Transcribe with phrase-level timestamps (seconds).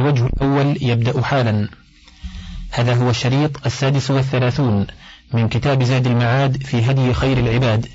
[0.00, 1.68] الوجه الأول يبدأ حالا.
[2.70, 4.86] هذا هو الشريط السادس والثلاثون
[5.32, 7.86] من كتاب زاد المعاد في هدي خير العباد.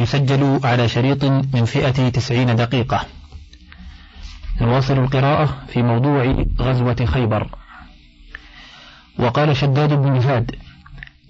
[0.00, 3.06] يسجل على شريط من فئة تسعين دقيقة.
[4.60, 7.48] نواصل القراءة في موضوع غزوة خيبر.
[9.18, 10.56] وقال شداد بن جهاد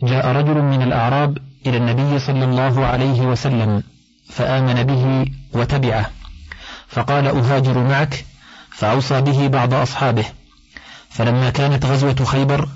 [0.02, 3.82] جاء رجل من الأعراب إلى النبي صلى الله عليه وسلم
[4.28, 6.10] فآمن به وتبعه
[6.88, 8.24] فقال أهاجر معك
[8.76, 10.24] فأوصى به بعض أصحابه.
[11.10, 12.68] فلما كانت غزوة خيبر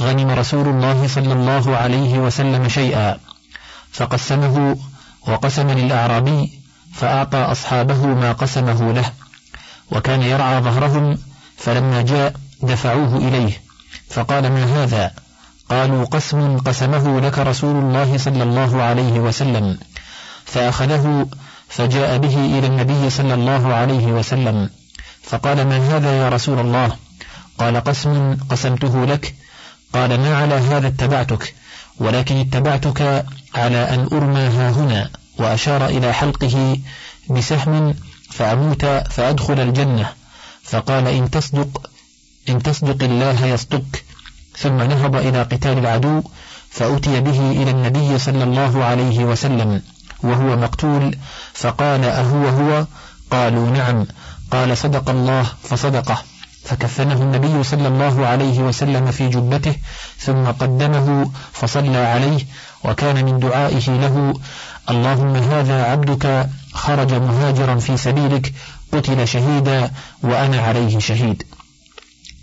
[0.00, 3.18] غنم رسول الله صلى الله عليه وسلم شيئا
[3.92, 4.78] فقسمه
[5.28, 6.60] وقسم للأعرابي
[6.94, 9.12] فأعطى أصحابه ما قسمه له.
[9.90, 11.18] وكان يرعى ظهرهم
[11.56, 13.52] فلما جاء دفعوه إليه.
[14.10, 15.10] فقال ما هذا؟
[15.70, 19.78] قالوا قسم قسمه لك رسول الله صلى الله عليه وسلم.
[20.44, 21.26] فأخذه
[21.68, 24.70] فجاء به إلى النبي صلى الله عليه وسلم.
[25.28, 26.96] فقال ما هذا يا رسول الله؟
[27.58, 29.34] قال قسم قسمته لك.
[29.92, 31.54] قال ما على هذا اتبعتك
[31.98, 36.78] ولكن اتبعتك على أن أرمى ها هنا وأشار إلى حلقه
[37.30, 37.94] بسهم
[38.30, 40.12] فأموت فأدخل الجنة.
[40.62, 41.90] فقال إن تصدق
[42.48, 43.84] إن تصدق الله يصدق
[44.58, 46.22] ثم نهض إلى قتال العدو
[46.70, 49.82] فأتي به إلى النبي صلى الله عليه وسلم
[50.22, 51.16] وهو مقتول
[51.54, 52.86] فقال أهو هو؟
[53.30, 54.06] قالوا نعم.
[54.50, 56.22] قال صدق الله فصدقه.
[56.64, 59.74] فكفنه النبي صلى الله عليه وسلم في جبته
[60.18, 62.46] ثم قدمه فصلى عليه
[62.84, 64.34] وكان من دعائه له
[64.90, 68.52] اللهم هذا عبدك خرج مهاجرا في سبيلك
[68.92, 69.90] قتل شهيدا
[70.22, 71.42] وأنا عليه شهيد.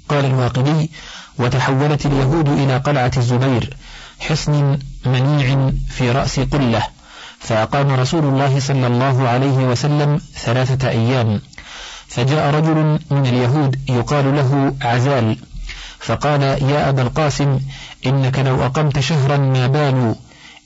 [0.10, 0.92] قال الواقدي
[1.38, 3.78] وتحولت اليهود إلى قلعة الزبير
[4.20, 6.84] حصن منيع في رأس قلة
[7.40, 11.42] فأقام رسول الله صلى الله عليه وسلم ثلاثة أيام.
[12.08, 15.38] فجاء رجل من اليهود يقال له عزال
[16.00, 17.60] فقال يا أبا القاسم
[18.06, 20.16] إنك لو أقمت شهرا ما بالوا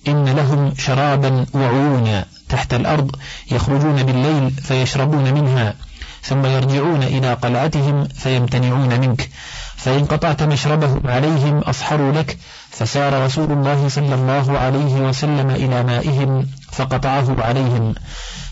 [0.08, 3.16] إن لهم شرابا وعيونا تحت الأرض
[3.52, 5.76] يخرجون بالليل فيشربون منها
[6.24, 9.30] ثم يرجعون إلى قلعتهم فيمتنعون منك
[9.76, 12.38] فإن قطعت مشربهم عليهم أصحروا لك
[12.70, 17.96] فسار رسول الله صلى الله عليه وسلم إلى مائهم فقطعه عليهم.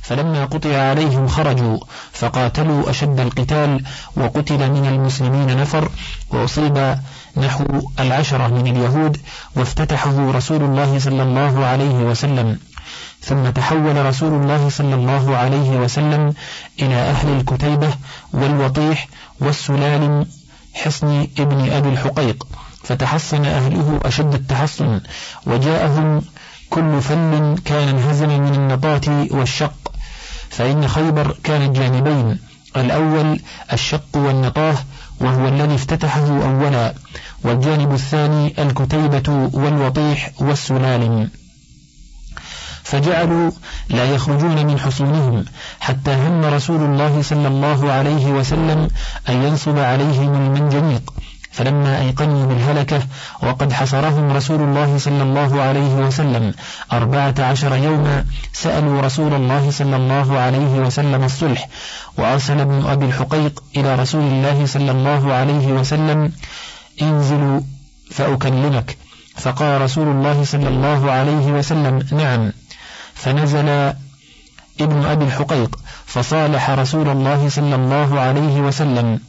[0.07, 1.77] فلما قطع عليهم خرجوا
[2.11, 3.83] فقاتلوا أشد القتال
[4.17, 5.89] وقتل من المسلمين نفر
[6.29, 6.97] وأصيب
[7.37, 7.65] نحو
[7.99, 9.17] العشرة من اليهود
[9.55, 12.59] وافتتحه رسول الله صلى الله عليه وسلم.
[13.21, 16.33] ثم تحول رسول الله صلى الله عليه وسلم
[16.81, 17.89] إلى أهل الكتيبة
[18.33, 19.07] والوطيح
[19.39, 20.25] والسلال
[20.73, 22.47] حصن ابن أبي الحقيق
[22.83, 25.01] فتحصن أهله أشد التحصن
[25.45, 26.21] وجاءهم
[26.69, 29.86] كل فل كان انهزم من النطاة والشق
[30.49, 32.39] فإن خيبر كانت جانبين
[32.77, 33.39] الأول
[33.73, 34.75] الشق والنطاه
[35.19, 36.93] وهو الذي افتتحه أولا.
[37.43, 41.29] والجانب الثاني الكتيبة والوطيح والسلالم.
[42.83, 43.51] فجعلوا
[43.89, 45.45] لا يخرجون من حصونهم
[45.79, 48.87] حتى هم رسول الله صلى الله عليه وسلم
[49.29, 51.13] أن ينصب عليهم المنجنيق.
[51.57, 53.01] فلما أيقنوا بالهلكة
[53.43, 56.53] وقد حصرهم رسول الله صلى الله عليه وسلم
[56.93, 61.69] أربعة عشر يوما سألوا رسول الله صلى الله عليه وسلم الصلح
[62.17, 66.31] وأرسل ابن أبي الحقيق إلى رسول الله صلى الله عليه وسلم
[67.01, 67.61] انزلوا
[68.11, 68.97] فأكلمك.
[69.35, 72.51] فقال رسول الله صلى الله عليه وسلم نعم.
[73.13, 73.69] فنزل
[74.81, 79.19] ابن أبي الحقيق فصالح رسول الله صلى الله عليه وسلم.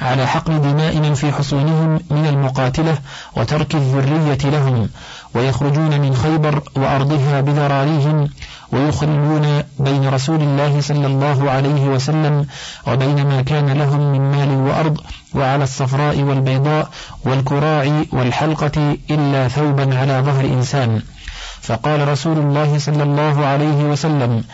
[0.00, 2.98] على حقن دماء من في حصونهم من المقاتلة
[3.36, 4.88] وترك الذرية لهم
[5.34, 8.28] ويخرجون من خيبر وأرضها بذراريهم
[8.72, 12.46] ويخلون بين رسول الله صلى الله عليه وسلم
[12.86, 14.98] وبين ما كان لهم من مال وأرض
[15.34, 16.88] وعلى الصفراء والبيضاء
[17.24, 21.02] والكراع والحلقة إلا ثوبا على ظهر إنسان.
[21.62, 24.44] فقال رسول الله صلى الله عليه وسلم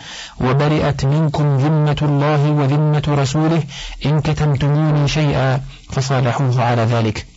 [0.41, 3.63] وبرئت منكم ذمة الله وذمة رسوله
[4.05, 7.36] إن كتمتموني شيئا فصالحوه على ذلك.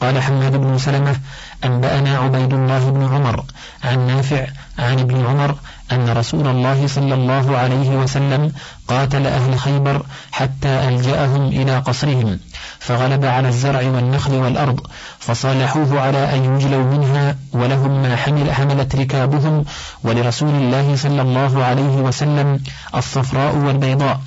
[0.00, 1.16] قال حماد بن سلمة
[1.64, 3.44] أنبأنا عبيد الله بن عمر
[3.84, 4.46] عن نافع
[4.78, 5.54] عن ابن عمر
[5.92, 8.52] أن رسول الله صلى الله عليه وسلم
[8.88, 12.38] قاتل أهل خيبر حتى ألجأهم إلى قصرهم
[12.78, 14.80] فغلب على الزرع والنخل والأرض
[15.18, 19.64] فصالحوه على أن يجلوا منها ولهم ما حمل حملت ركابهم
[20.04, 22.60] ولرسول الله صلى الله عليه وسلم
[22.94, 24.20] الصفراء والبيضاء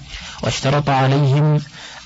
[0.43, 1.59] واشترط عليهم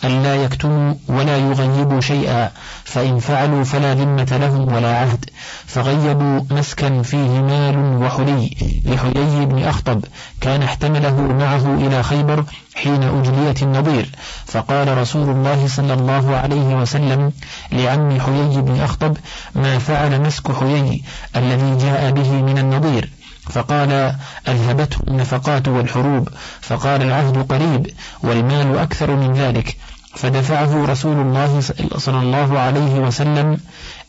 [0.06, 2.52] ألا يكتموا ولا يغيبوا شيئا
[2.84, 5.26] فإن فعلوا فلا ذمة لهم ولا عهد.
[5.66, 8.50] فغيبوا مسكا فيه مال وحلي.
[8.86, 10.06] لحيي بن أخطب
[10.42, 12.44] كان احتمله معه إلى خيبر
[12.76, 14.10] حين أجليت النضير
[14.46, 17.32] فقال رسول الله صلى الله عليه وسلم
[17.72, 19.18] لعم حيي بن أخطب
[19.56, 21.04] ما فعل مسك حيي
[21.36, 23.10] الذي جاء به من النضير
[23.50, 24.16] فقال
[24.48, 26.30] أذهبته النفقات والحروب.
[26.62, 27.88] فقال العهد قريب
[28.24, 29.78] والمال أكثر من ذلك.
[30.16, 31.62] فدفعه رسول الله
[31.98, 33.58] صلى الله عليه وسلم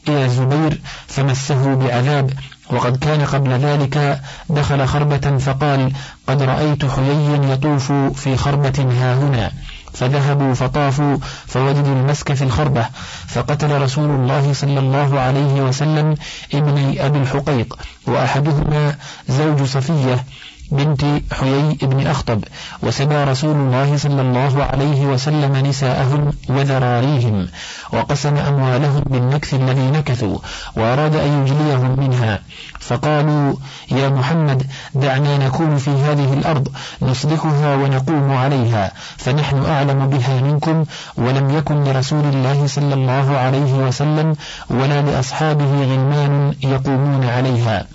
[0.08, 2.30] إلى الزبير فمسه بعذاب
[2.70, 4.20] وقد كان قبل ذلك
[4.50, 5.92] دخل خربة فقال
[6.26, 9.50] قد رأيت حيي يطوف في خربة هاهنا
[9.94, 11.16] فذهبوا فطافوا
[11.46, 12.86] فوجدوا المسك في الخربة
[13.28, 16.14] فقتل رسول الله صلى الله عليه وسلم
[16.54, 18.96] ابني أبي الحقيق وأحدهما
[19.28, 20.24] زوج صفية
[20.70, 21.02] بنت
[21.32, 22.44] حيي بن أخطب
[22.82, 27.48] وسبى رسول الله صلى الله عليه وسلم نساءهم وذراريهم
[27.92, 30.38] وقسم أموالهم بالنكث الذي نكثوا
[30.76, 32.40] وأراد أن يجليهم منها.
[32.80, 33.54] فقالوا
[33.90, 34.62] يا محمد
[34.94, 36.68] دعنا نكون في هذه الأرض
[37.02, 40.84] نصلحها ونقوم عليها فنحن أعلم بها منكم
[41.16, 44.36] ولم يكن لرسول الله صلى الله عليه وسلم
[44.70, 47.86] ولا لأصحابه غلمان يقومون عليها.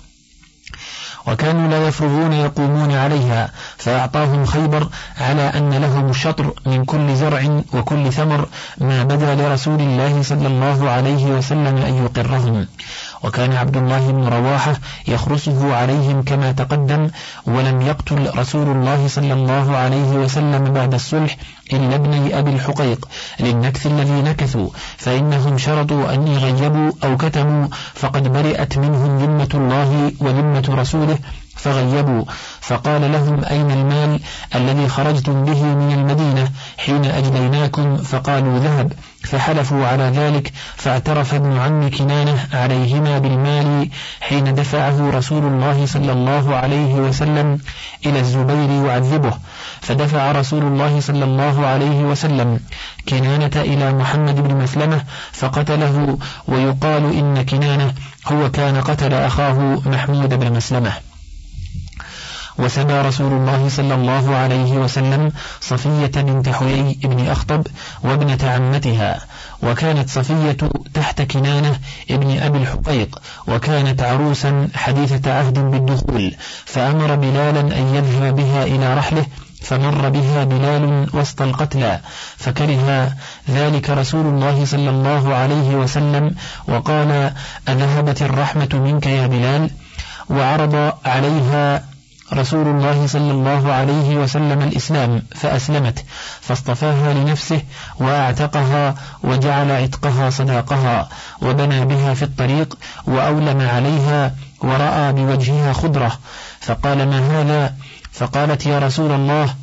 [1.26, 4.88] وكانوا لا يفرغون يقومون عليها فأعطاهم خيبر
[5.20, 8.48] على أن لهم الشطر من كل زرع وكل ثمر
[8.78, 12.66] ما بدا لرسول الله صلى الله عليه وسلم أن يقرهم.
[13.24, 14.74] وكان عبد الله بن رواحة
[15.08, 17.10] يخرسه عليهم كما تقدم
[17.46, 21.36] ولم يقتل رسول الله صلى الله عليه وسلم بعد الصلح
[21.72, 23.08] إلا ابني أبي الحقيق.
[23.40, 30.64] للنكث الذي نكثوا فإنهم شرطوا أن يغيبوا أو كتموا فقد برئت منهم ذمة الله وذمة
[30.68, 31.18] رسوله
[31.62, 32.24] فغيبوا.
[32.60, 34.20] فقال لهم أين المال
[34.54, 38.92] الذي خرجتم به من المدينة حين أجليناكم فقالوا ذهب.
[39.24, 43.88] فحلفوا على ذلك فاعترف ابن عم كنانة عليهما بالمال
[44.20, 47.58] حين دفعه رسول الله صلى الله عليه وسلم
[48.06, 49.32] إلى الزبير يعذبه.
[49.80, 52.60] فدفع رسول الله صلى الله عليه وسلم
[53.08, 56.18] كنانة إلى محمد بن مسلمة فقتله
[56.48, 57.94] ويقال إن كنانة
[58.26, 61.11] هو كان قتل أخاه محمود بن مسلمة.
[62.58, 67.66] وسبى رسول الله صلى الله عليه وسلم صفية بنت حيي بن أخطب
[68.04, 69.20] وابنة عمتها
[69.62, 70.56] وكانت صفية
[70.94, 71.78] تحت كنانة
[72.10, 76.34] ابن أبي الحقيق وكانت عروسا حديثة عهد بالدخول
[76.64, 79.26] فأمر بلالا أن يذهب بها إلى رحله
[79.62, 82.00] فمر بها بلال وسط القتلى
[82.36, 83.12] فكره
[83.50, 86.34] ذلك رسول الله صلى الله عليه وسلم
[86.68, 87.32] وقال
[87.68, 89.70] أذهبت الرحمة منك يا بلال؟
[90.30, 91.91] وعرض عليها
[92.32, 96.04] رسول الله صلى الله عليه وسلم الإسلام فأسلمت
[96.40, 97.62] فاصطفاها لنفسه
[98.00, 101.08] وأعتقها وجعل عتقها صداقها
[101.42, 106.18] وبنى بها في الطريق وأولم عليها ورأى بوجهها خضرة
[106.60, 107.74] فقال ما هذا؟
[108.12, 109.54] فقالت يا رسول الله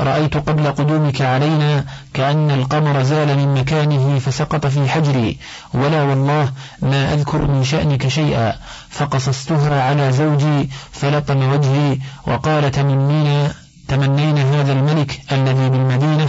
[0.00, 1.84] رأيت قبل قدومك علينا
[2.14, 5.38] كأن القمر زال من مكانه فسقط في حجري
[5.74, 6.52] ولا والله
[6.82, 8.54] ما أذكر من شأنك شيئا.
[8.90, 13.52] فقصصتها على زوجي فلطم وجهي وقال تمنينا
[13.88, 16.28] تمنينا هذا الملك الذي بالمدينة.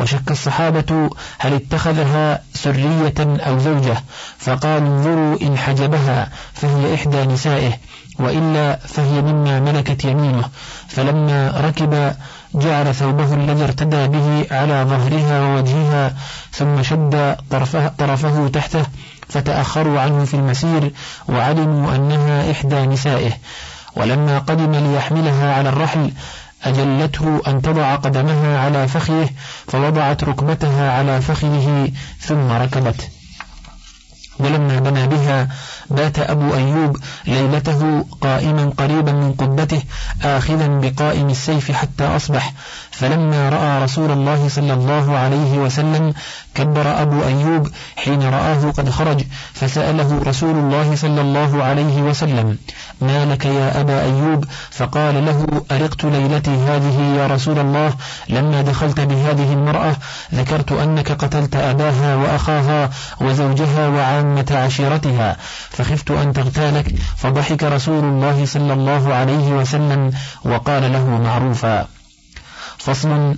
[0.00, 4.02] وشك الصحابة هل اتخذها سرية أو زوجة
[4.38, 7.72] فقال انظروا إن حجبها فهي إحدى نسائه
[8.18, 10.48] وإلا فهي مما ملكت يمينه.
[10.88, 12.14] فلما ركب
[12.54, 16.14] جعل ثوبه الذي ارتدى به على ظهرها ووجهها
[16.52, 18.86] ثم شد طرفه, طرفه تحته
[19.28, 20.92] فتأخروا عنه في المسير
[21.28, 23.32] وعلموا أنها إحدى نسائه.
[23.96, 26.12] ولما قدم ليحملها على الرحل
[26.64, 29.28] أجلته أن تضع قدمها على فخذه
[29.68, 33.10] فوضعت ركبتها على فخذه ثم ركبت.
[34.38, 35.48] ولما بنى بها
[35.92, 36.96] بات أبو أيوب
[37.26, 39.82] ليلته قائما قريبا من قبته
[40.22, 42.52] آخذا بقائم السيف حتى أصبح.
[43.02, 46.14] فلما رأى رسول الله صلى الله عليه وسلم
[46.54, 52.58] كبر أبو أيوب حين رآه قد خرج فسأله رسول الله صلى الله عليه وسلم
[53.00, 57.92] ما لك يا أبا أيوب؟ فقال له أرقت ليلتي هذه يا رسول الله
[58.28, 59.96] لما دخلت بهذه المرأة
[60.34, 62.90] ذكرت أنك قتلت أباها وأخاها
[63.20, 65.36] وزوجها وعامة عشيرتها
[65.70, 66.94] فخفت أن تغتالك.
[67.16, 70.10] فضحك رسول الله صلى الله عليه وسلم
[70.44, 71.86] وقال له معروفا
[72.84, 73.36] فصل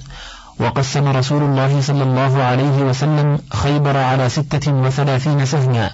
[0.58, 5.90] وقسم رسول الله صلى الله عليه وسلم خيبر على ستة وثلاثين سهما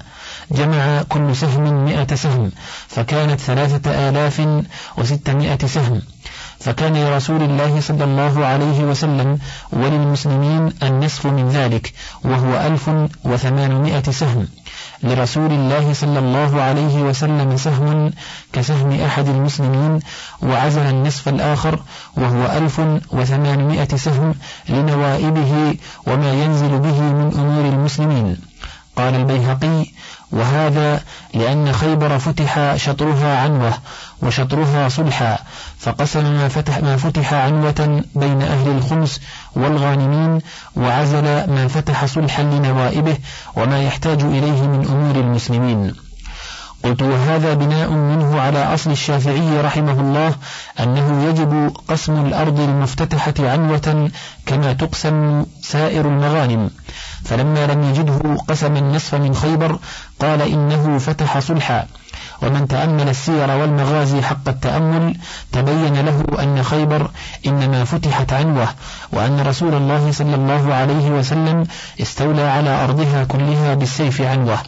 [0.50, 2.50] جمع كل سهم مئة سهم
[2.88, 4.42] فكانت ثلاثة آلاف
[4.98, 6.02] وستمائة سهم.
[6.60, 9.38] فكان لرسول الله صلى الله عليه وسلم
[9.72, 11.92] وللمسلمين النصف من ذلك
[12.24, 12.90] وهو ألف
[13.24, 14.48] وثمانمائة سهم.
[15.02, 18.10] لرسول الله صلى الله عليه وسلم سهم
[18.52, 20.00] كسهم أحد المسلمين
[20.42, 21.80] وعزل النصف الآخر
[22.16, 22.80] وهو ألف
[23.12, 24.34] وثمانمائة سهم
[24.68, 25.74] لنوائبه
[26.06, 28.36] وما ينزل به من أمور المسلمين.
[28.96, 29.86] قال البيهقي
[30.32, 31.02] وهذا
[31.34, 33.72] لأن خيبر فتح شطرها عنوة
[34.22, 35.38] وشطرها صلحا
[35.78, 39.20] فقسم ما فتح, ما فتح عنوة بين أهل الخمس
[39.56, 40.40] والغانمين
[40.76, 43.16] وعزل ما فتح صلحا لنوائبه
[43.56, 45.94] وما يحتاج إليه من أمور المسلمين.
[46.84, 50.34] قلت وهذا بناء منه على أصل الشافعي رحمه الله
[50.80, 54.10] أنه يجب قسم الأرض المفتتحة عنوة
[54.46, 56.70] كما تقسم سائر المغانم.
[57.24, 59.78] فلما لم يجده قسم النصف من خيبر
[60.20, 61.86] قال إنه فتح صلحا.
[62.42, 65.16] ومن تأمل السير والمغازي حق التأمل
[65.52, 67.10] تبين له أن خيبر
[67.46, 68.68] إنما فتحت عنوة
[69.12, 71.66] وأن رسول الله صلى الله عليه وسلم
[72.00, 74.58] استولى على أرضها كلها بالسيف عنوة.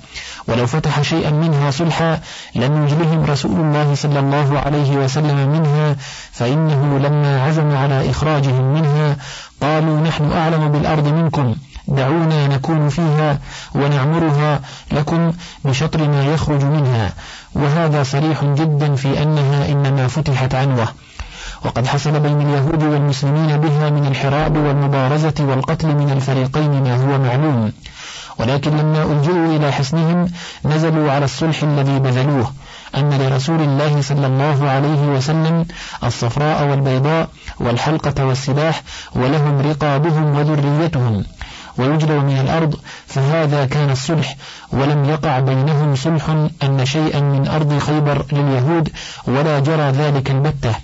[0.49, 2.21] ولو فتح شيئا منها صلحا
[2.55, 5.97] لم يجلهم رسول الله صلى الله عليه وسلم منها
[6.33, 9.17] فإنه لما عزم على إخراجهم منها
[9.61, 11.55] قالوا نحن أعلم بالأرض منكم.
[11.89, 13.39] دعونا نكون فيها
[13.75, 14.61] ونعمرها
[14.93, 15.33] لكم
[15.65, 17.13] بشطر ما يخرج منها.
[17.55, 20.89] وهذا صريح جدا في أنها إنما فتحت عنوة.
[21.65, 27.73] وقد حصل بين اليهود والمسلمين بها من الحراب والمبارزة والقتل من الفريقين ما هو معلوم.
[28.39, 30.31] ولكن لما ألجئوا إلى حسنهم
[30.65, 32.53] نزلوا على الصلح الذي بذلوه
[32.95, 35.65] أن لرسول الله صلى الله عليه وسلم
[36.05, 37.29] الصفراء والبيضاء
[37.61, 38.83] والحلقة والسلاح
[39.15, 41.25] ولهم رقابهم وذريتهم.
[41.79, 42.77] ويجلو من الأرض
[43.07, 44.37] فهذا كان الصلح.
[44.73, 46.29] ولم يقع بينهم صلح
[46.63, 48.89] أن شيئا من أرض خيبر لليهود
[49.27, 50.75] ولا جرى ذلك البتة.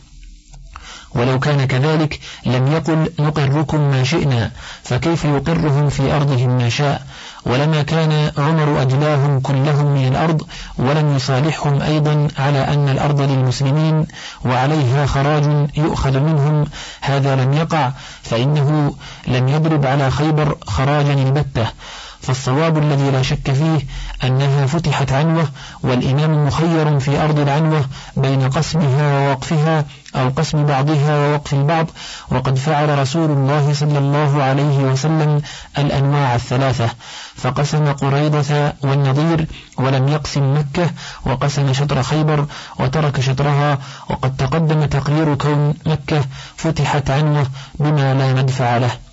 [1.14, 4.50] ولو كان كذلك لم يقل نقركم ما شئنا
[4.83, 7.02] فكيف يقرهم في أرضهم ما شاء؟
[7.47, 10.42] ولما كان عمر أجلاهم كلهم من الأرض
[10.78, 14.07] ولم يصالحهم أيضا على أن الأرض للمسلمين
[14.45, 16.66] وعليها خراج يؤخذ منهم
[17.00, 17.90] هذا لم يقع
[18.23, 18.95] فإنه
[19.26, 21.66] لم يضرب على خيبر خراجا البتة
[22.28, 23.80] فالصواب الذي لا شك فيه
[24.25, 25.49] أنها فتحت عنوة
[25.82, 27.85] والإمام مخير في أرض العنوة
[28.16, 29.85] بين قسمها ووقفها
[30.16, 31.87] أو قسم بعضها ووقف البعض
[32.30, 35.42] وقد فعل رسول الله صلى الله عليه وسلم
[35.78, 36.88] الأنواع الثلاثة.
[37.37, 39.47] فقسم قريضة والنظير
[39.78, 40.90] ولم يقسم مكة
[41.26, 42.47] وقسم شطر خيبر
[42.78, 43.78] وترك شطرها
[44.11, 46.25] وقد تقدم تقرير كون مكة
[46.56, 47.47] فتحت عنوة
[47.78, 49.08] بما لا مدفع له.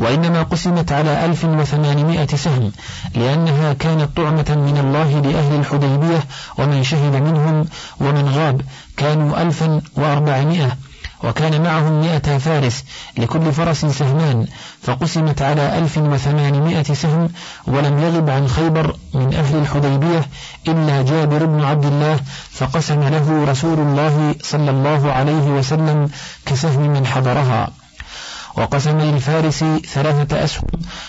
[0.00, 2.72] وإنما قسمت على ألف وثمانمائة سهم
[3.14, 6.20] لأنها كانت طعمة من الله لأهل الحديبية
[6.58, 7.66] ومن شهد منهم
[8.00, 8.60] ومن غاب
[8.96, 10.76] كانوا ألفا وأربعمائة
[11.24, 12.84] وكان معهم مئة فارس
[13.18, 14.46] لكل فرس سهمان
[14.82, 17.28] فقسمت على ألف وثمانمائة سهم
[17.66, 20.26] ولم يغب عن خيبر من أهل الحديبية
[20.68, 26.10] إلا جابر بن عبد الله فقسم له رسول الله صلى الله عليه وسلم
[26.46, 27.79] كسهم من حضرها.
[28.56, 29.64] وقسم للفارس
[29.94, 30.66] ثلاثة أسهم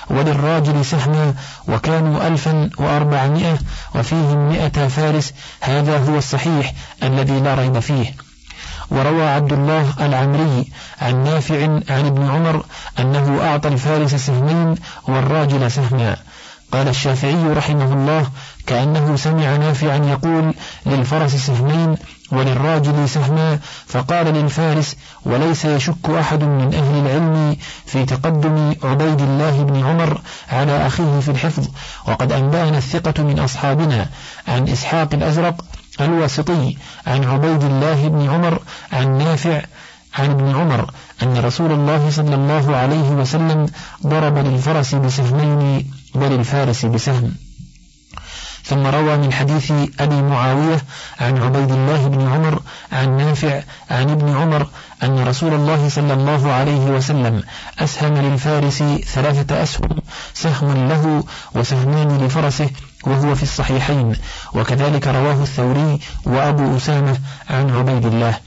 [0.09, 1.33] وللراجل سهما
[1.67, 3.57] وكانوا ألفا وأربعمائة
[3.95, 5.33] وفيهم مئة فارس.
[5.61, 8.15] هذا هو الصحيح الذي لا ريب فيه.
[8.91, 10.65] وروى عبد الله العمري
[11.01, 12.65] عن نافع عن ابن عمر
[12.99, 14.75] أنه أعطى الفارس سهمين
[15.07, 16.17] والراجل سهما.
[16.71, 18.29] قال الشافعي رحمه الله
[18.67, 20.53] كأنه سمع نافعا يقول
[20.85, 21.97] للفرس سهمين
[22.31, 24.95] وللراجل سهما فقال للفارس
[25.25, 31.31] وليس يشك أحد من أهل العلم في تقدم عبيد الله بن عمر على أخيه في
[31.31, 31.67] الحفظ
[32.07, 34.09] وقد أنبأنا الثقة من أصحابنا
[34.47, 35.65] عن إسحاق الأزرق
[36.01, 38.59] الواسطي عن عبيد الله بن عمر
[38.91, 39.61] عن نافع
[40.19, 40.91] عن ابن عمر
[41.23, 43.67] أن رسول الله صلى الله عليه وسلم
[44.07, 47.35] ضرب للفرس بسهمين وللفارس بسهم.
[48.63, 50.81] ثم روى من حديث أبي معاوية
[51.19, 54.67] عن عبيد الله بن عمر عن نافع عن ابن عمر
[55.03, 57.43] أن رسول الله صلى الله عليه وسلم
[57.79, 59.89] أسهم للفارس ثلاثة أسهم
[60.33, 61.23] سهم له
[61.55, 62.69] وسهمان لفرسه
[63.03, 64.15] وهو في الصحيحين.
[64.53, 67.17] وكذلك رواه الثوري وأبو أسامة
[67.49, 68.37] عن عبيد الله.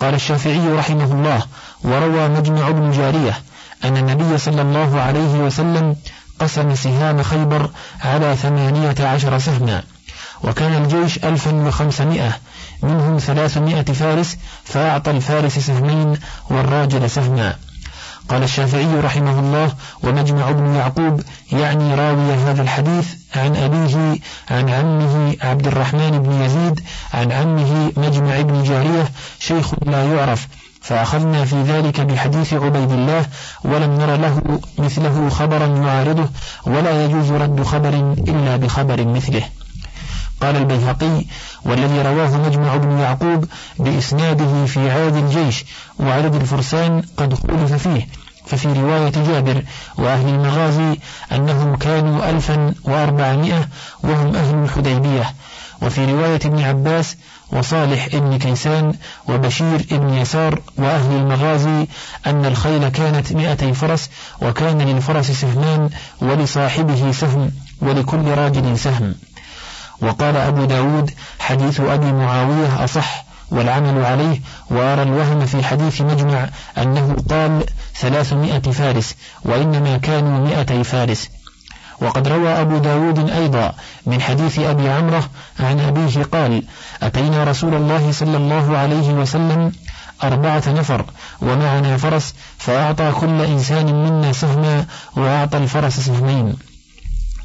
[0.00, 1.42] قال الشافعي رحمه الله
[1.84, 3.42] وروى مجمع بن جارية
[3.84, 5.96] أن النبي صلى الله عليه وسلم
[6.42, 7.70] قسم سهام خيبر
[8.04, 9.82] على ثمانية عشر سهما.
[10.42, 12.36] وكان الجيش ألفا وخمسمائة
[12.82, 16.18] منهم ثلاثمائة فارس فأعطى الفارس سهمين
[16.50, 17.56] والراجل سهما.
[18.28, 19.72] قال الشافعي رحمه الله
[20.02, 21.22] ومجمع بن يعقوب
[21.52, 24.18] يعني راوي هذا الحديث عن أبيه
[24.50, 26.80] عن عمه عبد الرحمن بن يزيد
[27.14, 30.48] عن عمه مجمع بن جارية شيخ لا يعرف.
[30.82, 33.26] فأخذنا في ذلك بحديث عبيد الله
[33.64, 36.28] ولم نر له مثله خبرا يعارضه
[36.66, 39.42] ولا يجوز رد خبر إلا بخبر مثله.
[40.40, 41.24] قال البيهقي
[41.64, 43.44] والذي رواه مجمع بن يعقوب
[43.78, 45.64] بإسناده في عاد الجيش
[46.00, 48.06] وعدد الفرسان قد خلف فيه
[48.46, 49.62] ففي رواية جابر
[49.98, 50.98] وأهل المغازي
[51.32, 53.68] أنهم كانوا ألفا وأربعمائة
[54.02, 55.34] وهم أهل الحديبية.
[55.82, 57.16] وفي رواية ابن عباس
[57.52, 58.94] وصالح ابن كيسان
[59.28, 61.86] وبشير ابن يسار وأهل المغازي
[62.26, 64.10] أن الخيل كانت مئتي فرس
[64.42, 65.90] وكان للفرس سهمان
[66.20, 69.14] ولصاحبه سهم ولكل راجل سهم.
[70.00, 74.40] وقال أبو داود حديث أبي معاوية أصح والعمل عليه
[74.70, 81.28] وأرى الوهم في حديث مجمع أنه قال ثلاثمائة فارس وإنما كانوا مئتي فارس.
[82.02, 83.72] وقد روى أبو داود أيضا
[84.06, 85.30] من حديث أبي عمرة
[85.60, 86.62] عن أبيه قال
[87.02, 89.72] أتينا رسول الله صلى الله عليه وسلم
[90.22, 91.04] أربعة نفر
[91.40, 96.56] ومعنا فرس فأعطى كل إنسان منا سهما وأعطى الفرس سهمين.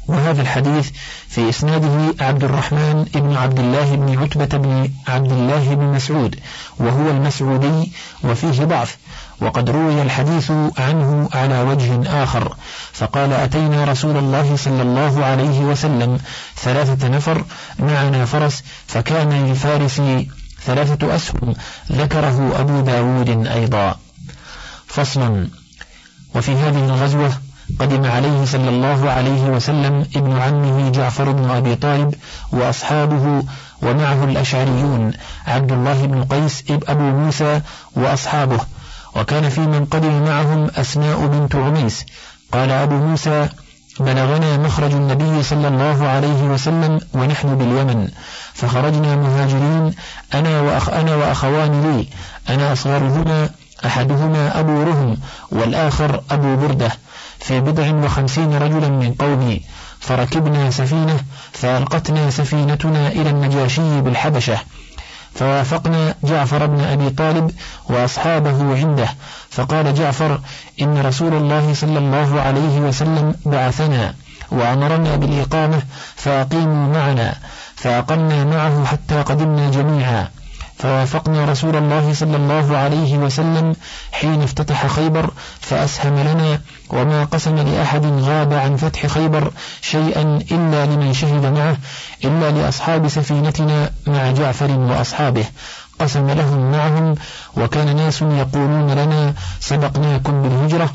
[0.08, 0.90] وهذا الحديث
[1.28, 6.36] في إسناده عبد الرحمن بن عبد الله بن عتبة بن عبد الله بن مسعود
[6.78, 7.92] وهو المسعودي
[8.24, 8.96] وفيه ضعف.
[9.40, 12.56] وقد روي الحديث عنه على وجه آخر
[12.92, 16.18] فقال أتينا رسول الله صلى الله عليه وسلم
[16.56, 17.44] ثلاثة نفر
[17.78, 20.02] معنا فرس فكان للفارس
[20.64, 21.54] ثلاثة أسهم
[21.92, 23.96] ذكره أبو داود أيضا.
[24.86, 25.48] فصل
[26.34, 27.32] وفي هذه الغزوة
[27.80, 32.14] قدم عليه صلى الله عليه وسلم ابن عمه جعفر بن أبي طالب
[32.52, 33.42] وأصحابه
[33.82, 35.12] ومعه الأشعريون
[35.46, 37.60] عبد الله بن قيس أبو موسى
[37.96, 38.60] وأصحابه
[39.18, 42.06] وكان في من قدم معهم أسماء بنت عميس
[42.52, 43.48] قال أبو موسى
[44.00, 48.08] بلغنا مخرج النبي صلى الله عليه وسلم ونحن باليمن.
[48.54, 49.94] فخرجنا مهاجرين
[50.34, 52.06] أنا وأخ أنا وأخوان لي.
[52.54, 53.50] أنا أصغرهما
[53.86, 55.16] أحدهما أبو رهم
[55.50, 56.90] والآخر أبو بردة.
[57.38, 59.62] في بضع وخمسين رجلا من قومي.
[60.00, 61.20] فركبنا سفينة
[61.52, 64.58] فألقتنا سفينتنا إلى النجاشي بالحبشة.
[65.34, 67.50] فوافقنا جعفر بن أبي طالب
[67.88, 69.08] وأصحابه عنده
[69.50, 70.40] فقال جعفر
[70.82, 74.14] إن رسول الله صلى الله عليه وسلم بعثنا
[74.50, 75.82] وأمرنا بالإقامة
[76.16, 77.34] فأقيموا معنا
[77.76, 80.28] فأقمنا معه حتى قدمنا جميعا.
[80.78, 83.76] فوافقنا رسول الله صلى الله عليه وسلم
[84.12, 86.60] حين افتتح خيبر فأسهم لنا
[86.90, 91.76] وما قسم لأحد غاب عن فتح خيبر شيئا إلا لمن شهد معه
[92.24, 95.44] إلا لأصحاب سفينتنا مع جعفر وأصحابه.
[95.98, 97.14] قسم لهم معهم
[97.56, 100.92] وكان ناس يقولون لنا سبقناكم بالهجرة.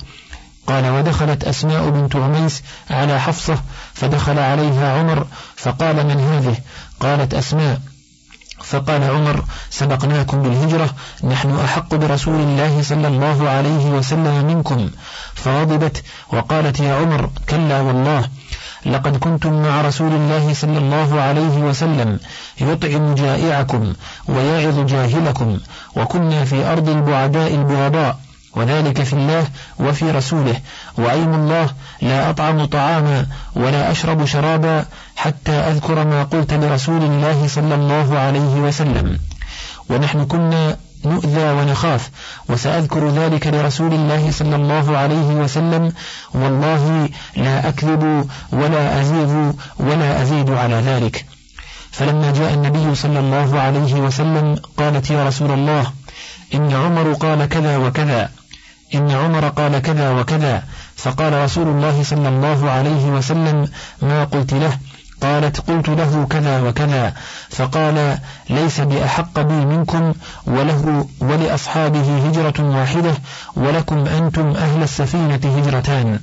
[0.68, 3.58] قال ودخلت أسماء بنت عميس على حفصة
[3.94, 6.56] فدخل عليها عمر فقال من هذه؟
[7.00, 7.82] قالت أسماء.
[8.64, 10.90] فقال عمر سبقناكم بالهجرة
[11.24, 14.90] نحن أحق برسول الله صلى الله عليه وسلم منكم.
[15.36, 18.24] فغضبت وقالت يا عمر كلا والله
[18.86, 22.20] لقد كنتم مع رسول الله صلى الله عليه وسلم
[22.62, 23.94] يطعم جائعكم
[24.28, 25.60] ويعظ جاهلكم
[25.96, 28.20] وكنا في أرض البعداء البغضاء
[28.56, 29.48] وذلك في الله
[29.80, 30.56] وفي رسوله
[30.98, 31.70] وأيم الله
[32.02, 38.56] لا أطعم طعاما ولا أشرب شرابا حتى أذكر ما قلت لرسول الله صلى الله عليه
[38.56, 39.20] وسلم.
[39.90, 42.10] ونحن كنا نؤذى ونخاف
[42.50, 45.94] وسأذكر ذلك لرسول الله صلى الله عليه وسلم.
[46.34, 51.26] والله لا أكذب ولا أزيغ ولا أزيد على ذلك.
[51.92, 55.92] فلما جاء النبي صلى الله عليه وسلم قالت يا رسول الله
[56.54, 58.30] إن عمر قال كذا وكذا
[58.96, 60.64] إن عمر قال كذا وكذا.
[60.96, 63.68] فقال رسول الله صلى الله عليه وسلم
[64.02, 64.78] ما قلت له
[65.24, 67.14] قالت قلت له كذا وكذا.
[67.50, 68.18] فقال
[68.50, 70.14] ليس بأحق بي منكم
[70.48, 73.14] وله ولأصحابه هجرة واحدة
[73.56, 76.20] ولكم أنتم أهل السفينة هجرتان.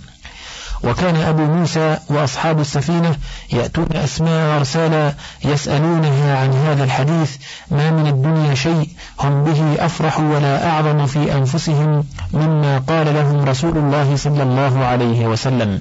[0.84, 3.16] وكان أبو موسى وأصحاب السفينة
[3.52, 7.36] يأتون أسماء أرسالا يسألونها عن هذا الحديث
[7.70, 8.88] ما من الدنيا شيء
[9.20, 15.26] هم به أفرح ولا أعظم في أنفسهم مما قال لهم رسول الله صلى الله عليه
[15.26, 15.80] وسلم.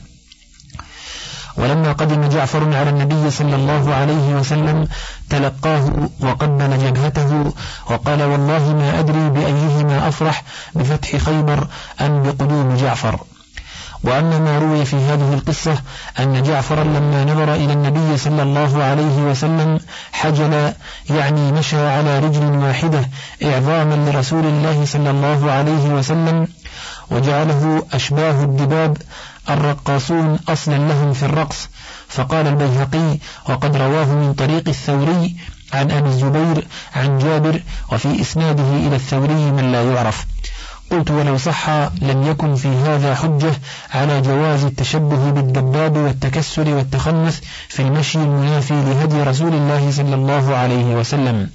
[1.60, 4.88] ولما قدم جعفر على النبي صلى الله عليه وسلم
[5.30, 7.54] تلقاه وقبل جبهته
[7.89, 10.43] وقال والله ما أدري بأيهما أفرح
[10.76, 11.67] بفتح خيبر
[12.02, 13.19] أم بقدوم جعفر.
[14.04, 15.76] وأما ما روي في هذه القصة
[16.19, 19.80] أن جعفرا لما نظر إلى النبي صلى الله عليه وسلم
[20.12, 20.74] حجل
[21.10, 23.10] يعني مشى على رجل واحدة
[23.43, 26.48] إعظاما لرسول الله صلى الله عليه وسلم
[27.12, 28.98] وجعله أشباه الدباب
[29.50, 31.70] الرقاصون أصلا لهم في الرقص.
[32.08, 33.18] فقال البيهقي
[33.50, 35.36] وقد رواه من طريق الثوري
[35.74, 40.26] عن أبي الزبير عن جابر وفي إسناده إلى الثوري من لا يعرف.
[40.92, 41.70] قلت ولو صح
[42.02, 43.52] لم يكن في هذا حجة
[43.94, 50.96] على جواز التشبه بالدباب والتكسر والتخنث في المشي المنافي لهدي رسول الله صلى الله عليه
[50.96, 51.50] وسلم.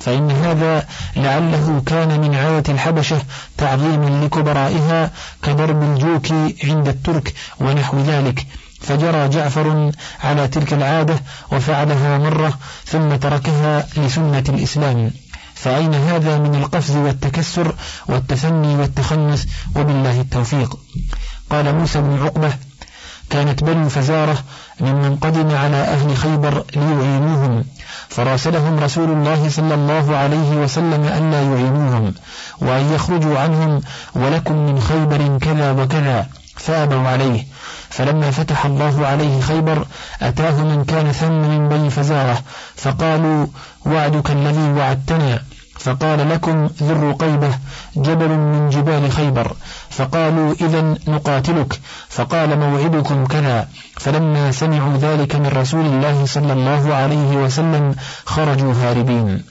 [0.00, 0.86] فإن هذا
[1.16, 3.22] لعله كان من عادة الحبشة
[3.58, 5.10] تعظيما لكبرائها
[5.42, 6.32] كضرب الجوك
[6.64, 8.46] عند الترك ونحو ذلك.
[8.80, 9.92] فجرى جعفر
[10.24, 15.10] على تلك العادة وفعلها مرة ثم تركها لسنة الإسلام.
[15.54, 17.74] فأين هذا من القفز والتكسر
[18.08, 20.78] والتثني والتخنس وبالله التوفيق؟
[21.50, 22.52] قال موسى بن عقبة
[23.30, 24.44] كانت بنو فزارة
[24.80, 27.64] ممن قدم على أهل خيبر ليعينوهم.
[28.08, 32.14] فراسلهم رسول الله صلى الله عليه وسلم أن لا يعينوهم
[32.60, 33.80] وأن يخرجوا عنهم
[34.14, 37.46] ولكم من خيبر كذا وكذا فأبوا عليه.
[37.90, 39.86] فلما فتح الله عليه خيبر
[40.22, 42.38] أتاه من كان ثم من بني فزارة
[42.76, 43.46] فقالوا
[43.86, 45.42] وعدك الذي وعدتنا؟
[45.84, 47.58] فقال لكم ذو الرقيبة
[47.96, 49.56] جبل من جبال خيبر.
[49.90, 51.80] فقالوا إذا نقاتلك.
[52.08, 53.68] فقال موعدكم كذا.
[53.96, 59.44] فلما سمعوا ذلك من رسول الله صلى الله عليه وسلم خرجوا هاربين.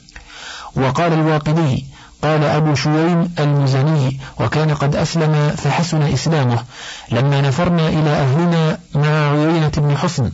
[0.75, 1.85] وقال الواقدي
[2.23, 6.63] قال أبو شويم المزني وكان قد أسلم فحسن إسلامه.
[7.11, 10.31] لما نفرنا إلى أهلنا مع عيينة بن حصن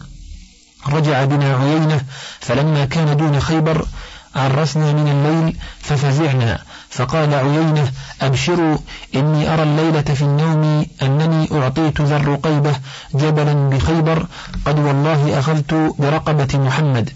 [0.89, 2.01] رجع بنا عيينة
[2.39, 3.85] فلما كان دون خيبر
[4.35, 6.59] عرسنا من الليل ففزعنا.
[6.89, 8.77] فقال عيينة أبشروا
[9.15, 12.75] إني أرى الليلة في النوم أنني أعطيت ذا الرقيبة
[13.13, 14.25] جبلا بخيبر
[14.65, 17.09] قد والله أخذت برقبة محمد.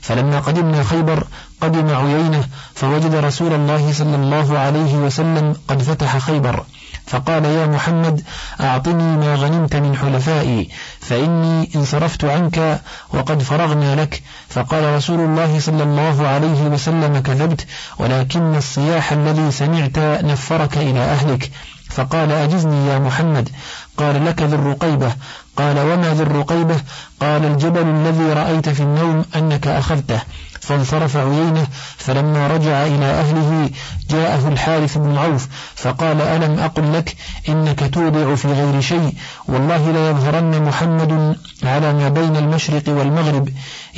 [0.00, 1.26] فلما قدمنا خيبر
[1.60, 6.64] قدم عيينة فوجد رسول الله صلى الله عليه وسلم قد فتح خيبر.
[7.08, 8.22] فقال يا محمد
[8.60, 10.68] أعطني ما غنمت من حلفائي
[11.00, 12.80] فإني انصرفت عنك
[13.14, 14.22] وقد فرغنا لك.
[14.48, 17.66] فقال رسول الله صلى الله عليه وسلم كذبت
[17.98, 21.50] ولكن الصياح الذي سمعت نفرك إلى أهلك.
[21.90, 23.48] فقال أجزني يا محمد.
[23.96, 25.12] قال لك ذو الرقيبة.
[25.56, 26.76] قال وما ذو الرقيبة؟
[27.20, 30.20] قال الجبل الذي رأيت في النوم أنك أخذته.
[30.68, 33.70] فانصرف عيينة فلما رجع إلى أهله
[34.10, 37.16] جاءه الحارث بن عوف فقال ألم أقل لك
[37.48, 39.14] إنك توضع في غير شيء؟
[39.48, 43.48] والله ليظهرن محمد على ما بين المشرق والمغرب.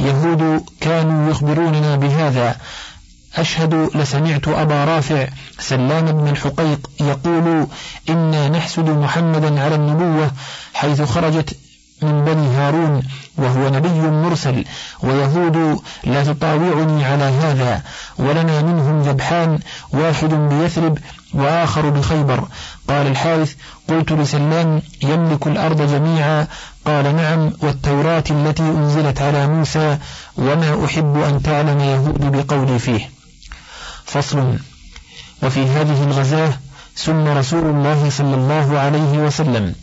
[0.00, 2.56] يهود كانوا يخبروننا بهذا.
[3.36, 5.28] أشهد لسمعت أبا رافع
[5.58, 7.66] سلام بن الحقيق يقول
[8.08, 10.30] إنا نحسد محمدا على النبوة
[10.74, 11.56] حيث خرجت
[12.02, 13.02] من بني هارون
[13.36, 14.64] وهو نبي مرسل
[15.02, 17.82] ويهود لا تطاوعني على هذا
[18.18, 19.58] ولنا منهم ذبحان
[19.92, 20.98] واحد بيثرب
[21.34, 22.48] وآخر بخيبر.
[22.88, 23.54] قال الحارث
[23.88, 26.46] قلت لسلام يملك الأرض جميعا.
[26.86, 29.98] قال نعم والتوراة التي أنزلت على موسى
[30.36, 33.10] وما أحب أن تعلم يهود بقولي فيه.
[34.04, 34.58] فصل.
[35.42, 36.52] وفي هذه الغزاة
[36.94, 39.74] سم رسول الله صلى الله عليه وسلم.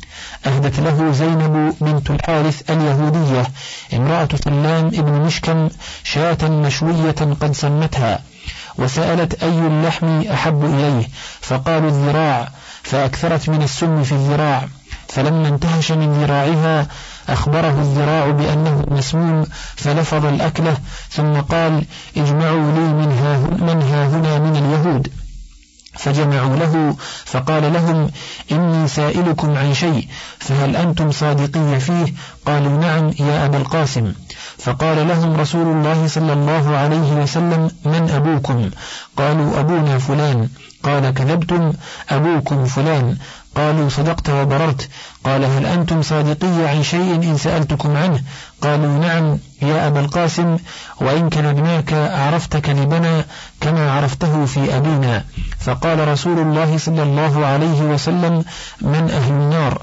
[0.46, 3.48] أهدت له زينب بنت الحارث اليهودية
[3.94, 5.70] امرأة سلام ابن مشكم
[6.04, 8.20] شاة مشوية قد سمتها
[8.78, 11.08] وسألت أي اللحم أحب إليه
[11.42, 12.50] فقالوا الذراع
[12.84, 14.68] فأكثرت من السم في الذراع
[15.08, 16.88] فلما انتهش من ذراعها
[17.30, 20.78] أخبره الذراع بأنه مسموم فلفظ الأكلة
[21.10, 21.86] ثم قال
[22.18, 22.94] اجمعوا لي
[23.64, 25.27] من ها هنا من اليهود.
[25.98, 28.12] فجمعوا له فقال لهم
[28.52, 30.08] إني سائلكم عن شيء
[30.40, 32.14] فهل أنتم صادقين فيه?
[32.46, 34.14] قالوا نعم يا أبا القاسم.
[34.58, 38.70] فقال لهم رسول الله صلى الله عليه وسلم من أبوكم؟
[39.18, 40.50] قالوا أبونا فلان.
[40.84, 41.74] قال كذبتم؟
[42.10, 43.18] أبوكم فلان.
[43.58, 44.90] قالوا صدقت وبررت.
[45.24, 48.22] قال هل أنتم صادقي عن شيء إن سألتكم عنه؟
[48.62, 50.58] قالوا نعم يا أبا القاسم
[51.02, 53.26] وإن كذبناك عرفت كذبنا
[53.62, 55.26] كما عرفته في أبينا.
[55.60, 58.44] فقال رسول الله صلى الله عليه وسلم
[58.82, 59.82] من أهل النار.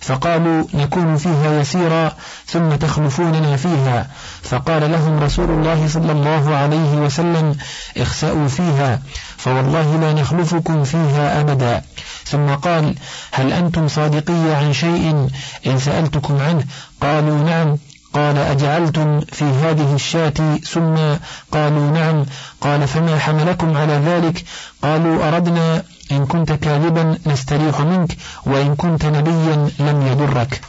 [0.00, 2.12] فقالوا نكون فيها يسيرا
[2.46, 4.06] ثم تخلفوننا فيها.
[4.42, 7.56] فقال لهم رسول الله صلى الله عليه وسلم
[7.96, 9.02] اخسأوا فيها
[9.36, 11.82] فوالله لا نخلفكم فيها أبدا.
[12.24, 12.94] ثم قال
[13.32, 15.28] هل أنتم صادقي عن شيء؟
[15.66, 16.64] إن سألتكم عنه
[17.00, 17.78] قالوا نعم.
[18.14, 21.18] قال أجعلتم في هذه الشاة سما
[21.52, 22.26] قالوا نعم.
[22.60, 24.44] قال فما حملكم على ذلك؟
[24.82, 30.60] قالوا أردنا إن كنت كاذبا نستريح منك وإن كنت نبيا لم يضرك.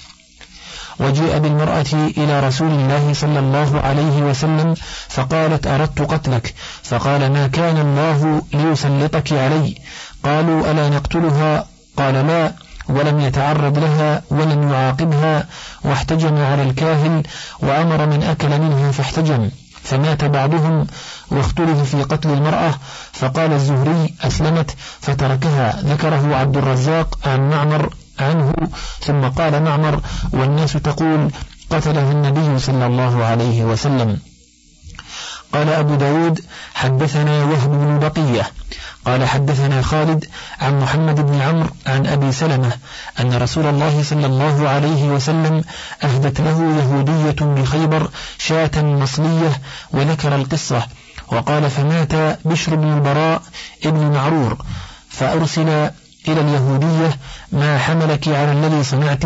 [0.99, 4.75] وجيء بالمرأة إلى رسول الله صلى الله عليه وسلم
[5.10, 6.54] فقالت أردت قتلك.
[6.84, 9.75] فقال ما كان الله ليسلطك علي؟
[10.23, 11.65] قالوا ألا نقتلها؟
[11.97, 12.54] قال لا.
[12.89, 15.45] ولم يتعرض لها ولم يعاقبها
[15.83, 17.23] واحتجم على الكاهن
[17.59, 19.49] وأمر من أكل منها فاحتجم
[19.83, 20.87] فمات بعضهم
[21.31, 22.73] واختلف في قتل المرأة
[23.13, 25.81] فقال الزهري أسلمت فتركها.
[25.81, 28.53] ذكره عبد الرزاق عن معمر عنه
[28.99, 29.99] ثم قال معمر
[30.33, 31.31] والناس تقول
[31.69, 34.19] قتله النبي صلى الله عليه وسلم.
[35.53, 36.41] قال أبو داود
[36.73, 38.51] حدثنا وهب بن بقية.
[39.05, 40.25] قال حدثنا خالد
[40.59, 42.71] عن محمد بن عمرو عن أبي سلمة
[43.19, 45.63] أن رسول الله صلى الله عليه وسلم
[46.03, 49.61] أهدت له يهودية بخيبر شاة مصلية
[49.91, 50.87] وذكر القصة
[51.27, 52.13] وقال فمات
[52.45, 53.41] بشر بن البراء
[53.85, 54.57] ابن معرور
[55.09, 55.69] فأرسل
[56.27, 57.17] إلى اليهودية
[57.51, 59.23] ما حملك على الذي صنعت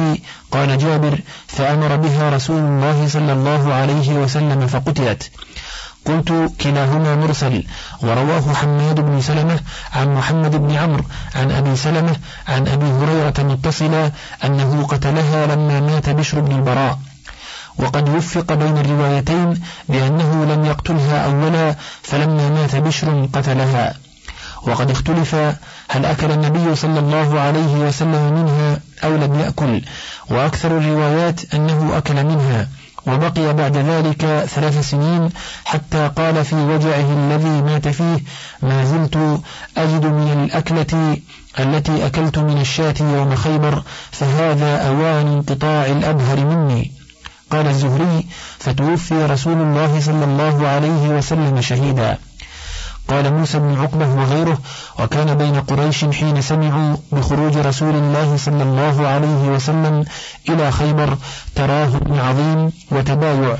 [0.52, 5.32] قال جابر فأمر بها رسول الله صلى الله عليه وسلم فقتلت.
[6.06, 7.64] قلت كلاهما مرسل.
[8.02, 9.60] ورواه حماد بن سلمة
[9.94, 11.04] عن محمد بن عمرو
[11.36, 12.16] عن أبي سلمة
[12.48, 14.12] عن أبي هريرة متصلا
[14.44, 17.00] أنه قتلها لما مات بشر بن البراء.
[17.78, 23.94] وقد وفق بين الروايتين بأنه لم يقتلها أولا فلما مات بشر قتلها.
[24.64, 25.36] وقد اختلف
[25.90, 29.82] هل أكل النبي صلى الله عليه وسلم منها أو لم يأكل.
[30.30, 32.68] وأكثر الروايات أنه أكل منها.
[33.08, 35.30] وبقي بعد ذلك ثلاث سنين
[35.66, 38.20] حتى قال في وجعه الذي مات فيه
[38.62, 39.42] ما زلت
[39.78, 41.18] أجد من الأكلة
[41.60, 46.92] التي أكلت من الشاة يوم خيبر فهذا أوان انقطاع الأبهر مني.
[47.52, 48.26] قال الزهري
[48.60, 52.18] فتوفي رسول الله صلى الله عليه وسلم شهيدا.
[53.08, 54.58] قال موسى بن عقبة وغيره
[55.00, 60.06] وكان بين قريش حين سمعوا بخروج رسول الله صلى الله عليه وسلم
[60.50, 61.18] إلى خيبر
[61.56, 63.58] تراهن عظيم وتبايع.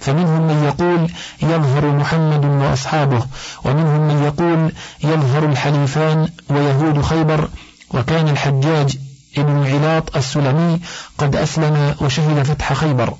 [0.00, 1.10] فمنهم من يقول
[1.42, 3.26] يظهر محمد وأصحابه
[3.64, 4.72] ومنهم من يقول
[5.04, 7.48] يظهر الحليفان ويهود خيبر
[7.94, 8.98] وكان الحجاج
[9.38, 10.80] ابن علاط السلمي
[11.18, 13.14] قد أسلم وشهد فتح خيبر.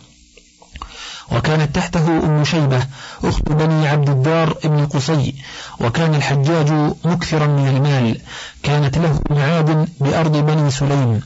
[1.33, 2.87] وكانت تحته أم شيبة
[3.25, 5.35] أخت بني عبد الدار ابن قصي
[5.81, 6.71] وكان الحجاج
[7.05, 8.21] مكثرا من المال
[8.63, 11.21] كانت له معاد بأرض بني سليم.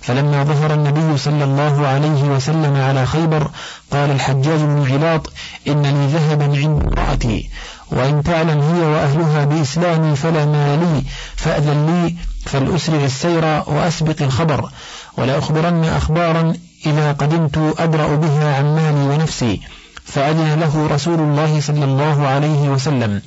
[0.00, 3.50] فلما ظهر النبي صلى الله عليه وسلم على خيبر
[3.92, 5.32] قال الحجاج بن علاط
[5.68, 7.50] إن لي ذهبا عند امرأتي
[7.90, 11.02] وإن تعلم هي وأهلها بإسلامي فلا مال لي
[11.36, 12.14] فأذن لي
[12.46, 14.70] فلأسرع السير وأسبق الخبر
[15.18, 16.52] ولأخبرن أخبارا
[16.86, 19.60] إذا قدمت أدرأ بها عن مالي ونفسي
[20.04, 23.22] فأذن له رسول الله صلى الله عليه وسلم.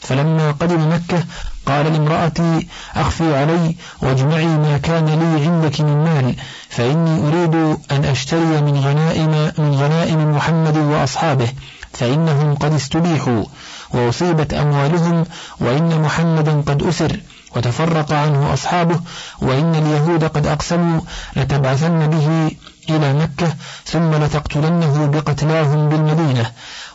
[0.00, 1.24] فلما قدم مكة
[1.66, 6.34] قال لامرأتي أخفي علي واجمعي ما كان لي عندك من مال
[6.68, 7.54] فإني أريد
[7.90, 11.48] أن أشتري من غنائم من غنائم محمد وأصحابه
[11.92, 13.44] فإنهم قد استبيحوا
[13.90, 15.24] وأصيبت أموالهم
[15.60, 17.20] وإن محمدا قد أسر
[17.56, 19.00] وتفرق عنه أصحابه
[19.42, 21.00] وإن اليهود قد أقسموا
[21.36, 22.50] لتبعثن به
[22.90, 26.50] إلى مكة ثم لتقتلنه بقتلاهم بالمدينة.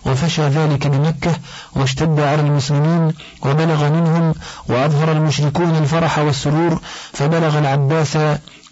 [0.05, 1.31] وفشى ذلك بمكة
[1.75, 4.33] واشتد على المسلمين وبلغ منهم
[4.69, 6.81] وأظهر المشركون الفرح والسرور.
[7.13, 8.17] فبلغ العباس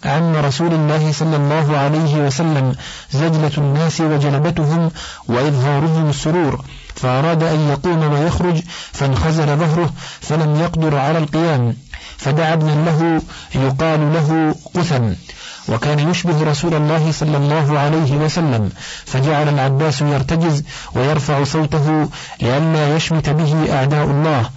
[0.04, 2.74] عم رسول الله صلى الله عليه وسلم
[3.12, 4.90] زجلة الناس وجلبتهم
[5.28, 6.64] وإظهارهم السرور.
[6.94, 11.76] فأراد أن يقوم ويخرج فانخزل ظهره فلم يقدر على القيام.
[12.18, 13.22] فدعا ابنا له
[13.54, 15.12] يقال له قثم.
[15.70, 18.70] وكان يشبه رسول الله صلى الله عليه وسلم
[19.04, 22.08] فجعل العباس يرتجز ويرفع صوته
[22.42, 24.50] لئلا يشمت به أعداء الله.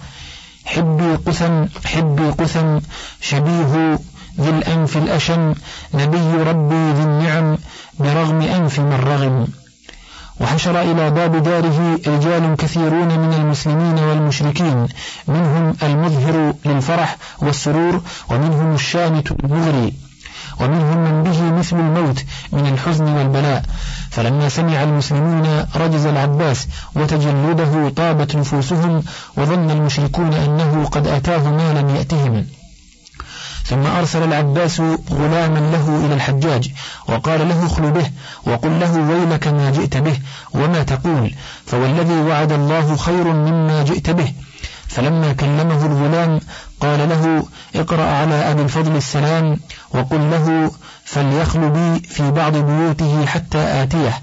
[0.64, 2.78] حبي قثم حبي قثم
[3.20, 3.98] شبيه
[4.40, 5.54] ذي الأنف الأشم
[5.94, 7.58] نبي ربي ذي النعم
[7.98, 9.46] برغم أنف من رغم.
[10.40, 14.88] وحشر إلى باب داره رجال كثيرون من المسلمين والمشركين
[15.28, 20.03] منهم المظهر للفرح والسرور ومنهم الشامت المغري.
[20.60, 23.62] ومنهم من به مثل الموت من الحزن والبلاء.
[24.10, 29.02] فلما سمع المسلمون رجز العباس وتجلده طابت نفوسهم
[29.36, 32.46] وظن المشركون أنه قد أتاه ما لم يأتهم.
[33.66, 36.70] ثم أرسل العباس غلاما له إلى الحجاج
[37.08, 38.10] وقال له اخل به
[38.46, 40.18] وقل له ويلك ما جئت به
[40.54, 41.34] وما تقول؟
[41.66, 44.32] فوالذي وعد الله خير مما جئت به.
[44.88, 46.40] فلما كلمه الغلام
[46.84, 47.44] قال له
[47.74, 50.70] اقرأ على أبي الفضل السلام وقل له
[51.04, 54.22] فليخل بي في بعض بيوته حتى آتيه.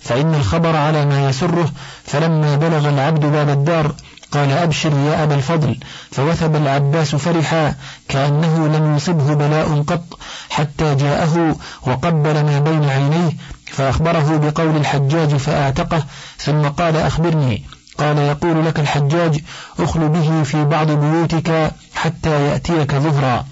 [0.00, 1.72] فإن الخبر على ما يسره
[2.04, 3.94] فلما بلغ العبد باب الدار
[4.32, 5.76] قال أبشر يا أبا الفضل.
[6.12, 7.74] فوثب العباس فرحا
[8.08, 10.18] كأنه لم يصبه بلاء قط
[10.50, 13.32] حتى جاءه وقبل ما بين عينيه
[13.66, 16.02] فأخبره بقول الحجاج فأعتقه
[16.38, 17.64] ثم قال أخبرني.
[17.98, 19.40] قال يقول لك الحجاج
[19.80, 23.44] اخل به في بعض بيوتك حتى يأتيك ظهرا.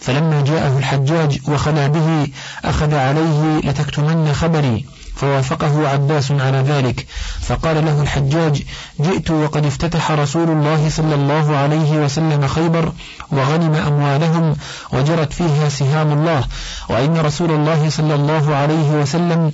[0.00, 2.28] فلما جاءه الحجاج وخلا به
[2.64, 4.84] أخذ عليه لتكتمن خبري
[5.16, 7.06] فوافقه عباس على ذلك.
[7.40, 8.62] فقال له الحجاج
[9.00, 12.92] جئت وقد افتتح رسول الله صلى الله عليه وسلم خيبر
[13.30, 14.56] وغنم أموالهم
[14.92, 16.44] وجرت فيها سهام الله
[16.88, 19.52] وإن رسول الله صلى الله عليه وسلم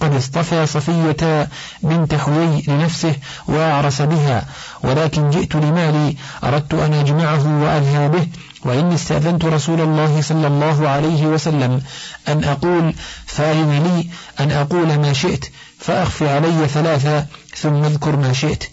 [0.00, 1.48] قد اصطفى صفية
[1.82, 3.14] بنت حوي لنفسه
[3.48, 4.44] وأعرس بها
[4.82, 8.26] ولكن جئت لمالي أردت أن أجمعه وألهى به
[8.64, 11.82] وإني استأذنت رسول الله صلى الله عليه وسلم
[12.28, 12.94] أن أقول
[13.26, 14.10] فأذن لي
[14.44, 15.44] أن أقول ما شئت
[15.78, 18.64] فأخفي علي ثلاثة ثم اذكر ما شئت.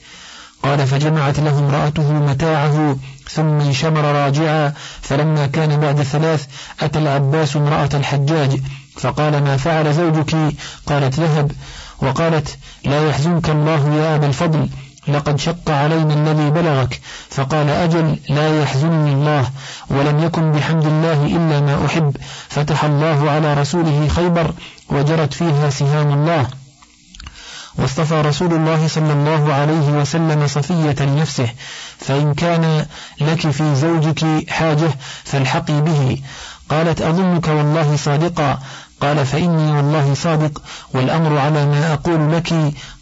[0.64, 2.98] قال فجمعت له امرأته متاعه
[3.30, 6.46] ثم انشمر راجعا فلما كان بعد ثلاث
[6.82, 8.60] أتى العباس امرأة الحجاج
[8.98, 10.36] فقال ما فعل زوجك؟
[10.88, 11.52] قالت ذهب
[12.02, 14.70] وقالت لا يحزنك الله يا أبا الفضل
[15.08, 17.02] لقد شق علينا الذي بلغك.
[17.30, 19.50] فقال أجل لا يحزنني الله
[19.90, 22.18] ولم يكن بحمد الله إلا ما أحب.
[22.50, 24.54] فتح الله على رسوله خيبر
[24.90, 26.48] وجرت فيها سهام الله.
[27.78, 31.50] واصطفى رسول الله صلى الله عليه وسلم صفية لنفسه.
[31.98, 32.86] فإن كان
[33.22, 34.90] لك في زوجك حاجة
[35.24, 36.18] فالحقي به.
[36.70, 38.60] قالت أظنك والله صادقا
[39.02, 40.62] قال فإني والله صادق
[40.94, 42.54] والأمر على ما أقول لك.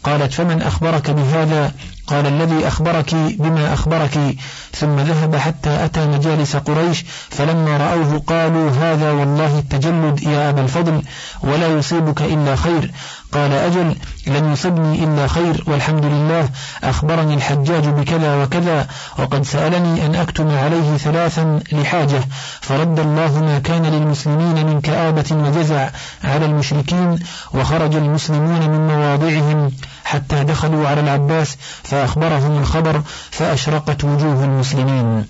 [0.04, 1.72] قالت فمن أخبرك بهذا؟
[2.06, 4.36] قال الذي أخبرك بما أخبرك.
[4.74, 11.02] ثم ذهب حتى أتى مجالس قريش فلما رأوه قالوا هذا والله التجلد يا أبا الفضل
[11.42, 12.90] ولا يصيبك إلا خير.
[13.32, 16.48] قال أجل لن يصبني إلا خير والحمد لله
[16.84, 18.86] أخبرني الحجاج بكذا وكذا
[19.18, 22.20] وقد سألني أن أكتم عليه ثلاثا لحاجة
[22.60, 25.88] فرد الله ما كان للمسلمين من كآبة وجزع
[26.24, 27.18] على المشركين
[27.54, 29.72] وخرج المسلمون من مواضعهم
[30.04, 35.26] حتى دخلوا على العباس فأخبرهم الخبر فأشرقت وجوه المسلمين.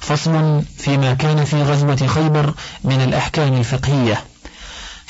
[0.00, 2.54] فصل فيما كان في غزوة خيبر
[2.84, 4.29] من الأحكام الفقهية.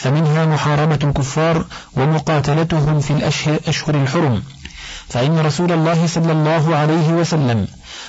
[0.02, 1.64] فمنها محاربة الكفار
[1.96, 4.42] ومقاتلتهم في الأشهر الحرم.
[5.08, 7.66] فإن رسول الله صلى الله عليه وسلم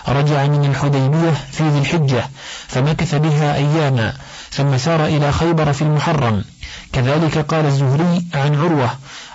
[0.08, 2.30] رجع من الحديبية في ذي الحجة
[2.68, 4.14] فمكث بها أياما
[4.52, 6.44] ثم سار إلى خيبر في المحرم.
[6.94, 8.90] كذلك قال الزهري عن عروة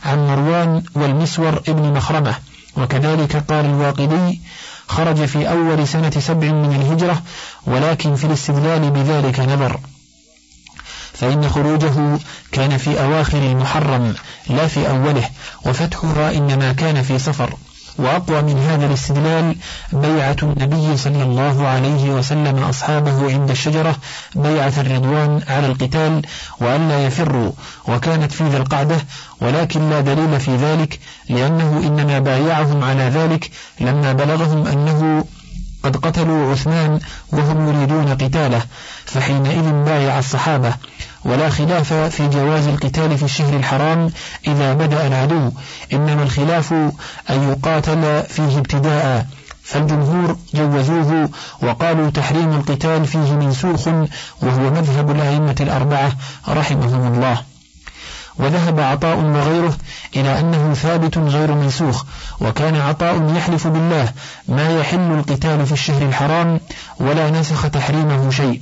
[0.04, 2.34] عن مروان والمسور ابن مخرمة.
[2.76, 4.40] وكذلك قال الواقدي
[4.88, 7.22] خرج في أول سنة سبع من الهجرة
[7.66, 9.80] ولكن في الاستدلال بذلك نظر.
[11.20, 12.18] فإن خروجه
[12.52, 14.14] كان في أواخر المحرم
[14.50, 15.28] لا في أوله
[15.66, 17.56] وفتحها إنما كان في صفر.
[17.98, 19.56] وأقوى من هذا الاستدلال
[19.92, 23.96] بيعة النبي صلى الله عليه وسلم أصحابه عند الشجرة
[24.34, 26.22] بيعة الرضوان على القتال
[26.60, 27.52] وألا يفروا
[27.88, 28.96] وكانت في ذا القعدة
[29.40, 33.50] ولكن لا دليل في ذلك لأنه إنما بايعهم على ذلك
[33.80, 35.24] لما بلغهم أنه
[35.86, 37.00] قد قتلوا عثمان
[37.32, 38.62] وهم يريدون قتاله
[39.04, 40.74] فحينئذ بايع الصحابة.
[41.24, 44.10] ولا خلاف في جواز القتال في الشهر الحرام
[44.46, 45.50] إذا بدأ العدو.
[45.92, 46.72] إنما الخلاف
[47.30, 49.26] أن يقاتل فيه ابتداء.
[49.62, 51.28] فالجمهور جوزوه
[51.62, 53.88] وقالوا تحريم القتال فيه منسوخ
[54.42, 56.12] وهو مذهب الأئمة الأربعة
[56.48, 57.55] رحمهم الله.
[58.38, 59.76] وذهب عطاء وغيره
[60.16, 62.04] إلى أنه ثابت غير منسوخ
[62.40, 64.12] وكان عطاء يحلف بالله
[64.48, 66.60] ما يحل القتال في الشهر الحرام
[67.00, 68.60] ولا نسخ تحريمه شيء.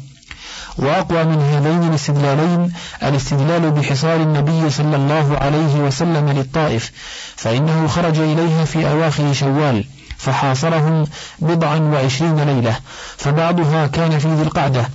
[0.79, 6.93] وأقوى من هذين الاستدلالين الاستدلال بحصار النبي صلى الله عليه وسلم للطائف
[7.37, 9.85] فإنه خرج إليها في أواخر شوال
[10.19, 11.07] فحاصرهم
[11.39, 12.77] بضعا وعشرين ليلة
[13.17, 14.89] فبعضها كان في ذي القعدة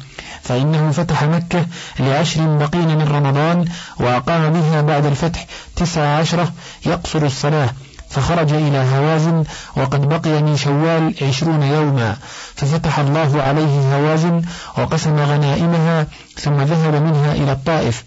[0.49, 1.65] فإنه فتح مكة
[1.99, 3.65] لعشر بقين من رمضان
[3.99, 6.51] وأقام بها بعد الفتح تسع عشرة
[6.85, 7.69] يقصر الصلاة
[8.09, 9.43] فخرج إلى هوازن
[9.75, 12.17] وقد بقي من شوال عشرون يوما
[12.55, 14.41] ففتح الله عليه هوازن
[14.77, 16.07] وقسم غنائمها
[16.37, 18.03] ثم ذهب منها إلى الطائف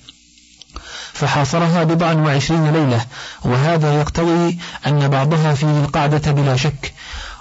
[1.12, 3.00] فحاصرها بضعا وعشرين ليلة
[3.44, 6.92] وهذا يقتضي أن بعضها في القعدة بلا شك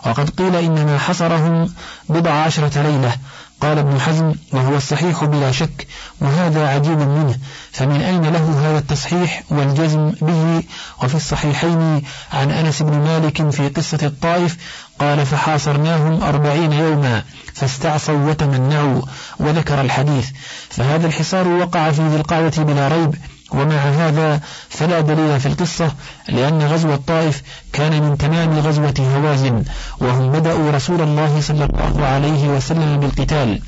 [0.05, 1.73] وقد قيل إنما حصرهم
[2.09, 3.15] بضع عشرة ليلة
[3.61, 5.87] قال ابن حزم وهو الصحيح بلا شك
[6.21, 7.37] وهذا عجيب منه
[7.71, 10.63] فمن أين له هذا التصحيح والجزم به؟
[11.03, 12.01] وفي الصحيحين
[12.33, 14.57] عن أنس بن مالك في قصة الطائف
[14.99, 19.01] قال فحاصرناهم أربعين يوما فاستعصوا وتمنعوا
[19.39, 20.29] وذكر الحديث
[20.69, 23.15] فهذا الحصار وقع في ذي القعدة بلا ريب
[23.51, 25.91] ومع هذا فلا دليل في القصة
[26.29, 27.41] لأن غزو الطائف
[27.73, 29.63] كان من تمام غزوة هوازن
[29.99, 33.61] وهم بدأوا رسول الله صلى الله عليه وسلم بالقتال.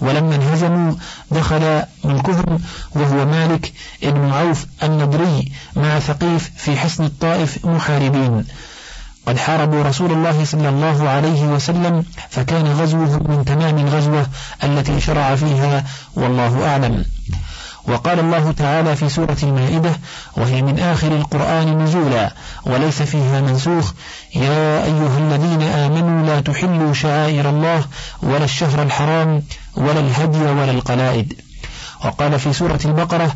[0.00, 0.94] ولما انهزموا
[1.30, 2.60] دخل ملكهم
[2.94, 3.72] وهو مالك
[4.02, 8.44] ابن عوف النضري مع ثقيف في حصن الطائف محاربين.
[9.26, 14.26] قد حاربوا رسول الله صلى الله عليه وسلم فكان غزوهم من تمام الغزوة
[14.64, 15.84] التي شرع فيها
[16.16, 17.04] والله أعلم.
[17.90, 19.90] وقال الله تعالى في سورة المائدة
[20.36, 22.34] وهي من آخر القرآن نزولا
[22.66, 23.92] وليس فيها منسوخ
[24.34, 27.84] يا أيها الذين آمنوا لا تحلوا شعائر الله
[28.22, 29.42] ولا الشهر الحرام
[29.76, 31.32] ولا الهدي ولا القلائد.
[32.04, 33.32] وقال في سورة البقرة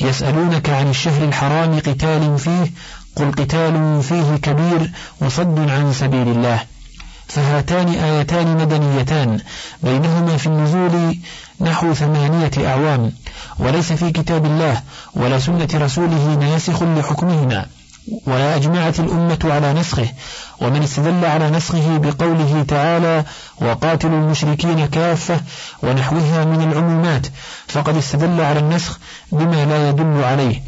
[0.00, 2.72] يسألونك عن الشهر الحرام قتال فيه
[3.16, 4.90] قل قتال فيه كبير
[5.20, 6.60] وصد عن سبيل الله.
[7.28, 9.38] فهاتان آيتان مدنيتان
[9.82, 11.18] بينهما في النزول
[11.60, 13.12] نحو ثمانية أعوام
[13.58, 14.82] وليس في كتاب الله
[15.14, 17.66] ولا سنة رسوله ناسخ لحكمهما
[18.26, 20.08] ولا أجمعت الأمة على نسخه
[20.60, 23.24] ومن استدل على نسخه بقوله تعالى
[23.60, 25.40] وقاتلوا المشركين كافة
[25.82, 27.26] ونحوها من العمومات
[27.68, 28.98] فقد استدل على النسخ
[29.32, 30.62] بما لا يدل عليه.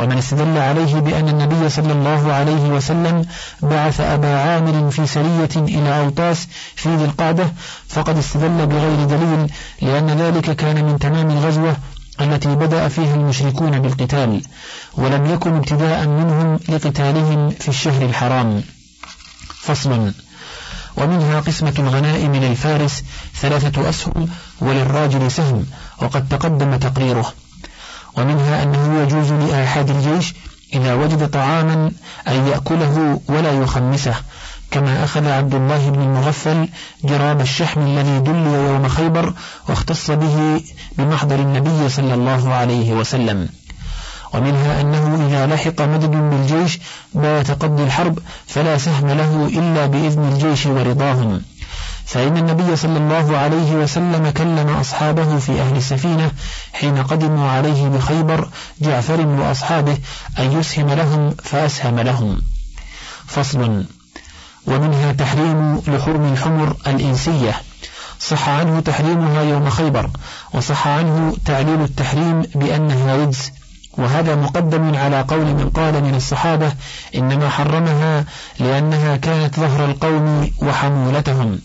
[0.00, 3.26] ومن استدل عليه بأن النبي صلى الله عليه وسلم
[3.62, 7.52] بعث أبا عامر في سرية إلى أوطاس في ذي القعدة
[7.88, 9.50] فقد استدل بغير دليل
[9.82, 11.76] لأن ذلك كان من تمام الغزوة
[12.20, 14.42] التي بدأ فيها المشركون بالقتال
[14.94, 18.62] ولم يكن ابتداء منهم لقتالهم في الشهر الحرام.
[19.60, 20.12] فصل
[20.96, 24.28] ومنها قسمة الغنائم للفارس ثلاثة أسهم
[24.60, 25.66] وللراجل سهم
[26.02, 27.32] وقد تقدم تقريره.
[28.16, 30.34] ومنها أنه يجوز لآحاد الجيش
[30.74, 31.92] إذا وجد طعاما
[32.28, 34.14] أن يأكله ولا يخمسه
[34.70, 36.68] كما أخذ عبد الله بن المغفل
[37.04, 39.32] جراب الشحم الذي دلي يوم خيبر
[39.68, 40.60] واختص به
[40.98, 43.48] بمحضر النبي صلى الله عليه وسلم.
[44.34, 46.78] ومنها أنه إذا لحق مدد بالجيش
[47.14, 51.42] بات قضي الحرب فلا سهم له إلا بإذن الجيش ورضاهم.
[52.10, 56.30] فإن النبي صلى الله عليه وسلم كلم أصحابه في أهل السفينة
[56.72, 58.48] حين قدموا عليه بخيبر
[58.80, 59.98] جعفر وأصحابه
[60.38, 62.40] أن يسهم لهم فأسهم لهم.
[63.26, 63.84] فصل.
[64.66, 67.62] ومنها تحريم لحوم الحمر الإنسية.
[68.20, 70.10] صح عنه تحريمها يوم خيبر
[70.52, 73.50] وصح عنه تعليل التحريم بأنها رجز.
[73.98, 76.72] وهذا مقدم على قول من قال من الصحابة
[77.14, 78.24] إنما حرمها
[78.60, 81.58] لأنها كانت ظهر القوم وحمولتهم.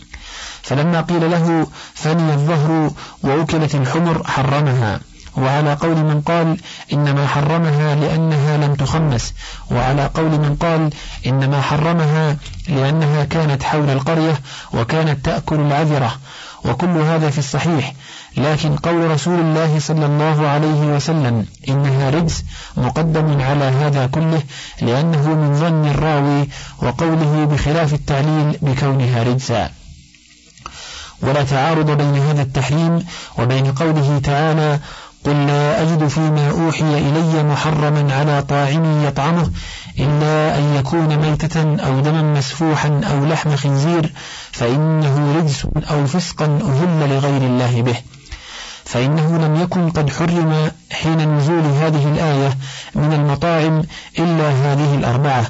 [0.65, 2.91] فلما قيل له فني الظهر
[3.23, 4.99] وأكلت الحمر حرمها.
[5.37, 6.57] وعلى قول من قال
[6.93, 9.33] إنما حرمها لأنها لم تخمس.
[9.71, 10.89] وعلى قول من قال
[11.27, 12.37] إنما حرمها
[12.67, 14.39] لأنها كانت حول القرية
[14.73, 16.11] وكانت تأكل العذرة.
[16.65, 17.93] وكل هذا في الصحيح.
[18.37, 22.43] لكن قول رسول الله صلى الله عليه وسلم إنها رجس
[22.77, 24.41] مقدم على هذا كله
[24.81, 26.49] لأنه من ظن الراوي
[26.81, 29.69] وقوله بخلاف التعليل بكونها رجسا.
[31.27, 33.05] ولا تعارض بين هذا التحريم
[33.39, 34.79] وبين قوله تعالى
[35.25, 39.51] قل لا أجد فيما أوحي إلي محرما على طاعم يطعمه
[39.99, 44.13] إلا أن يكون ميتة أو دما مسفوحا أو لحم خنزير
[44.51, 47.95] فإنه رجس أو فسقا أهل لغير الله به.
[48.85, 52.57] فإنه لم يكن قد حرم حين نزول هذه الآية
[52.95, 53.83] من المطاعم
[54.19, 55.45] إلا هذه الأربعة.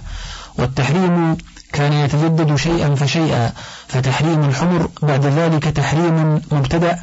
[0.58, 1.38] والتحريم
[1.76, 3.54] كان يتجدد شيئا فشيئا
[3.88, 7.00] فتحريم الحمر بعد ذلك تحريم مبتدأ.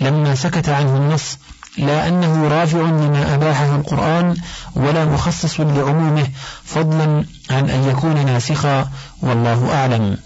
[0.00, 1.38] لما سكت عنه النص
[1.78, 4.36] لا أنه رافع لما أباحه القرآن
[4.76, 6.26] ولا مخصص لعمومه
[6.64, 8.88] فضلا عن أن يكون ناسخا
[9.22, 10.18] والله أعلم.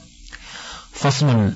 [0.92, 1.53] فصل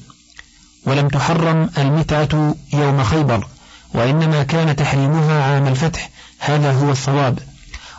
[0.87, 3.47] ولم تحرم المتعة يوم خيبر
[3.95, 7.39] وإنما كان تحريمها عام الفتح هذا هو الصواب.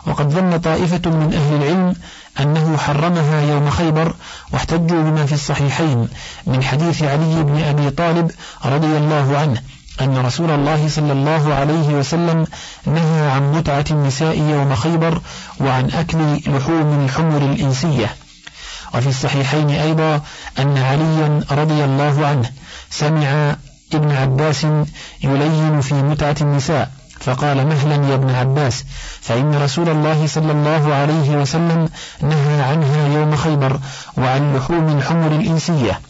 [0.06, 1.94] وقد ظن طائفة من أهل العلم
[2.40, 4.14] أنه حرمها يوم خيبر
[4.52, 6.08] واحتجوا بما في الصحيحين
[6.46, 8.30] من حديث علي بن أبي طالب
[8.64, 9.62] رضي الله عنه
[10.00, 12.46] أن رسول الله صلى الله عليه وسلم
[12.86, 15.20] نهى عن متعة النساء يوم خيبر
[15.60, 18.16] وعن أكل لحوم الحمر الإنسية.
[18.94, 20.20] وفي الصحيحين أيضا
[20.58, 22.50] أن عليا رضي الله عنه
[22.90, 23.56] سمع
[23.94, 24.66] ابن عباس
[25.24, 26.90] يلين في متعة النساء
[27.20, 28.84] فقال مهلا يا ابن عباس
[29.20, 31.88] فإن رسول الله صلى الله عليه وسلم
[32.22, 33.80] نهى عنها يوم خيبر
[34.16, 36.00] وعن لحوم الحمر الإنسية.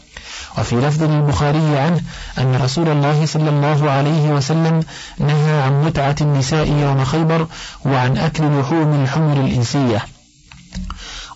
[0.58, 2.00] وفي لفظ البخاري عنه
[2.38, 4.82] أن رسول الله صلى الله عليه وسلم
[5.18, 7.46] نهى عن متعة النساء يوم خيبر
[7.84, 10.04] وعن أكل لحوم الحمر الإنسية.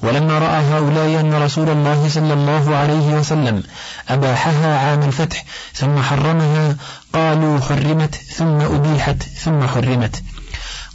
[0.03, 3.63] ولما رأى هؤلاء أن رسول الله صلى الله عليه وسلم
[4.09, 5.45] أباحها عام الفتح
[5.75, 6.77] ثم حرمها
[7.13, 10.23] قالوا حرمت ثم أبيحت ثم حرمت.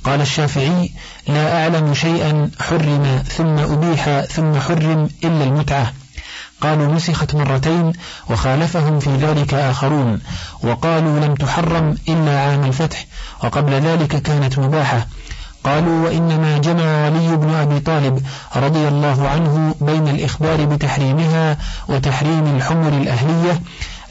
[0.03, 0.91] قال الشافعي
[1.28, 5.93] لا أعلم شيئا حرم ثم أبيح ثم حرم إلا المتعة.
[6.61, 7.93] قالوا نسخت مرتين
[8.30, 10.22] وخالفهم في ذلك آخرون.
[10.63, 13.05] وقالوا لم تحرم إلا عام الفتح
[13.43, 15.07] وقبل ذلك كانت مباحة.
[15.63, 21.57] قالوا وإنما جمع علي بن أبي طالب رضي الله عنه بين الإخبار بتحريمها
[21.88, 23.61] وتحريم الحمر الأهلية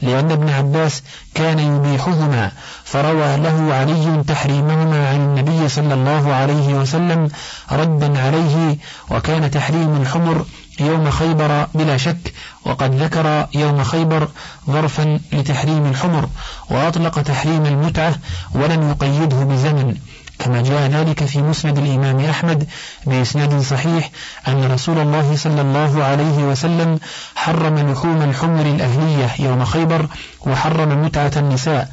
[0.05, 1.03] لأن ابن عباس
[1.33, 2.51] كان يبيحهما
[2.83, 7.29] فروى له علي تحريمهما عن النبي صلى الله عليه وسلم
[7.71, 8.77] ردا عليه
[9.11, 10.45] وكان تحريم الحمر
[10.79, 12.33] يوم خيبر بلا شك
[12.65, 14.27] وقد ذكر يوم خيبر
[14.69, 16.29] ظرفا لتحريم الحمر
[16.69, 18.15] وأطلق تحريم المتعة
[18.55, 19.95] ولم يقيده بزمن.
[20.39, 22.67] كما جاء ذلك في مسند الإمام أحمد
[23.05, 24.09] بإسناد صحيح
[24.47, 26.99] أن رسول الله صلى الله عليه وسلم
[27.35, 30.07] حرم لحوم الحمر الأهلية يوم خيبر
[30.41, 31.89] وحرم متعة النساء.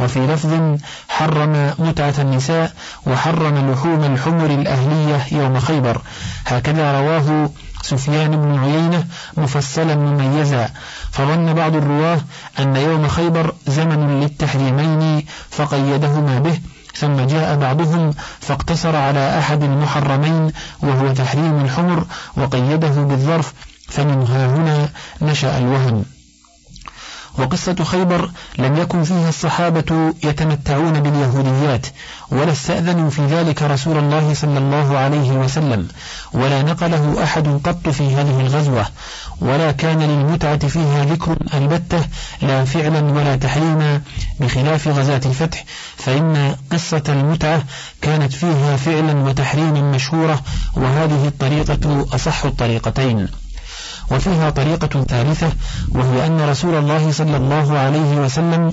[0.00, 2.72] وفي لفظ حرم متعة النساء
[3.06, 6.00] وحرم لحوم الحمر الأهلية يوم خيبر.
[6.46, 7.50] هكذا رواه
[7.82, 9.04] سفيان بن عيينة
[9.36, 10.68] مفصلا مميزا.
[11.12, 12.20] فظن بعض الرواة
[12.58, 16.58] أن يوم خيبر زمن للتحريمين فقيدهما به
[16.96, 22.04] ثم جاء بعضهم فاقتصر على أحد المحرمين وهو تحريم الحمر
[22.36, 23.52] وقيده بالظرف
[23.88, 24.88] فمن هنا
[25.30, 26.04] نشأ الوهم
[27.38, 31.86] وقصة خيبر لم يكن فيها الصحابة يتمتعون باليهوديات
[32.30, 35.88] ولا استأذنوا في ذلك رسول الله صلى الله عليه وسلم
[36.32, 38.86] ولا نقله أحد قط في هذه الغزوة
[39.40, 42.04] ولا كان للمتعة فيها ذكر البتة
[42.42, 44.00] لا فعلا ولا تحريما
[44.40, 45.64] بخلاف غزاة الفتح
[45.96, 47.62] فإن قصة المتعة
[48.02, 50.40] كانت فيها فعلا وتحريما مشهورة
[50.76, 53.28] وهذه الطريقة أصح الطريقتين.
[54.10, 55.52] وفيها طريقة ثالثة
[55.88, 58.72] وهي أن رسول الله صلى الله عليه وسلم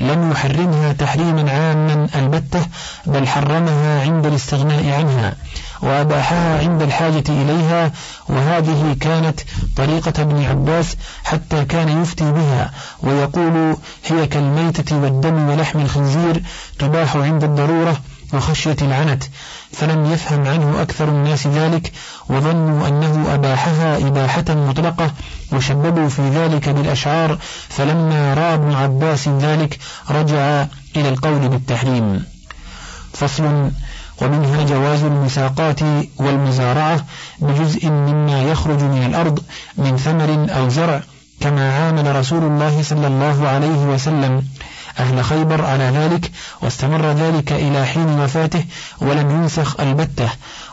[0.00, 2.60] لم يحرمها تحريما عاما البتة
[3.06, 5.34] بل حرمها عند الاستغناء عنها
[5.82, 7.92] وأباحها عند الحاجة إليها
[8.28, 9.40] وهذه كانت
[9.76, 12.70] طريقة ابن عباس حتى كان يفتي بها
[13.02, 13.76] ويقول
[14.06, 16.42] هي كالميتة والدم ولحم الخنزير
[16.78, 17.96] تباح عند الضرورة
[18.34, 19.24] وخشية العنت
[19.72, 21.92] فلم يفهم عنه أكثر الناس ذلك
[22.28, 25.10] وظنوا أنه أباحها إباحة مطلقة
[25.52, 29.78] وشببوا في ذلك بالأشعار فلما رأى ابن عباس ذلك
[30.10, 30.66] رجع
[30.96, 32.24] إلى القول بالتحريم.
[33.12, 33.70] فصل
[34.22, 35.80] ومنها جواز المساقات
[36.16, 37.04] والمزارعة
[37.38, 39.38] بجزء مما يخرج من الأرض
[39.78, 41.02] من ثمر أو زرع
[41.40, 44.44] كما عامل رسول الله صلى الله عليه وسلم.
[44.98, 46.30] أهل خيبر على ذلك
[46.62, 48.64] واستمر ذلك إلى حين وفاته
[49.00, 50.28] ولم ينسخ البتة.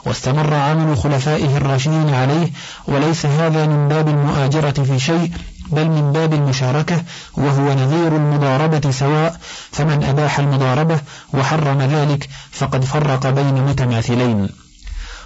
[0.06, 2.52] واستمر عمل خلفائه الراشدين عليه
[2.88, 5.32] وليس هذا من باب المؤاجرة في شيء
[5.72, 7.04] بل من باب المشاركة
[7.38, 9.40] وهو نظير المضاربة سواء
[9.72, 11.00] فمن أباح المضاربة
[11.34, 14.50] وحرم ذلك فقد فرق بين متماثلين.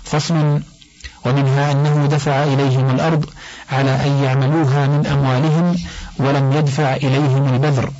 [0.03, 0.61] فصل
[1.25, 3.25] ومنها أنه دفع إليهم الأرض
[3.71, 5.75] على أن يعملوها من أموالهم
[6.19, 7.91] ولم يدفع إليهم البذر.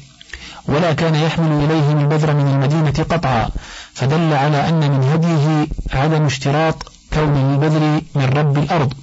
[0.67, 3.49] ولا كان يحمل إليهم البذر من المدينة قطعا
[3.93, 5.67] فدل على أن من هديه
[6.01, 8.93] عدم اشتراط كون البذر من رب الأرض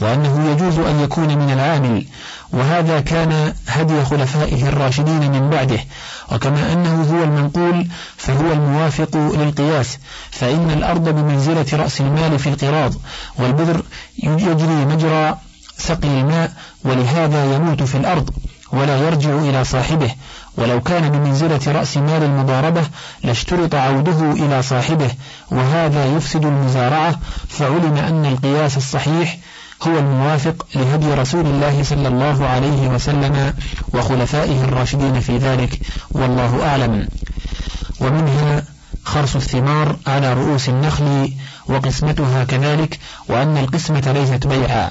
[0.00, 2.06] وأنه يجوز أن يكون من العامل
[2.52, 5.78] وهذا كان هدي خلفائه الراشدين من بعده
[6.32, 7.86] وكما أنه هو المنقول
[8.16, 9.98] فهو الموافق للقياس
[10.30, 12.94] فإن الأرض بمنزلة رأس المال في القراض
[13.38, 13.82] والبذر
[14.22, 15.38] يجري مجرى
[15.78, 16.52] سقي الماء
[16.84, 18.30] ولهذا يموت في الأرض.
[18.72, 20.14] ولا يرجع إلى صاحبه.
[20.56, 22.82] ولو كان بمنزلة رأس مال المضاربة
[23.24, 25.10] لاشترط عوده إلى صاحبه.
[25.50, 27.18] وهذا يفسد المزارعة.
[27.48, 29.38] فعلم أن القياس الصحيح
[29.82, 33.54] هو الموافق لهدي رسول الله صلى الله عليه وسلم
[33.94, 35.80] وخلفائه الراشدين في ذلك.
[36.10, 37.08] والله أعلم.
[38.00, 38.62] ومنها
[39.04, 41.32] خرص الثمار على رؤوس النخل
[41.66, 42.98] وقسمتها كذلك
[43.28, 44.90] وأن القسمة ليست بيعا.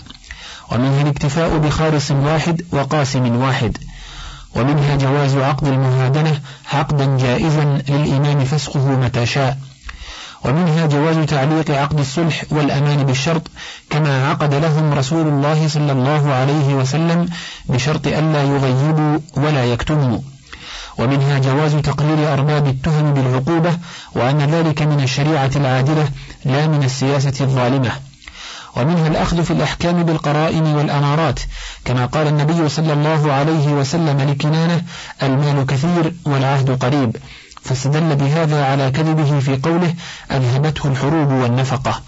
[0.72, 3.78] ومنها الاكتفاء بخارص واحد وقاسم واحد.
[4.56, 6.40] ومنها جواز عقد المهادنة
[6.74, 9.58] عقدا جائزا للإمام فسخه متى شاء.
[10.46, 13.42] ومنها جواز تعليق عقد الصلح والأمان بالشرط
[13.90, 17.30] كما عقد لهم رسول الله صلى الله عليه وسلم
[17.70, 20.20] بشرط ألا يغيبوا ولا يكتموا.
[20.98, 23.78] ومنها جواز تقرير أرباب التهم بالعقوبة
[24.16, 26.08] وأن ذلك من الشريعة العادلة
[26.46, 27.92] لا من السياسة الظالمة.
[28.78, 31.40] ومنها الأخذ في الأحكام بالقرائن والأمارات
[31.86, 34.82] كما قال النبي صلى الله عليه وسلم لكنانة
[35.24, 37.18] المال كثير والعهد قريب.
[37.62, 39.94] فاستدل بهذا على كذبه في قوله
[40.32, 42.02] أذهبته الحروب والنفقة.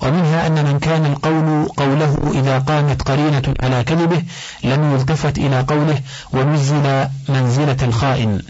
[0.00, 4.22] ومنها أن من كان القول قوله إذا قامت قرينة على كذبه
[4.64, 6.00] لم يلتفت إلى قوله
[6.32, 8.42] ونزل منزلة الخائن.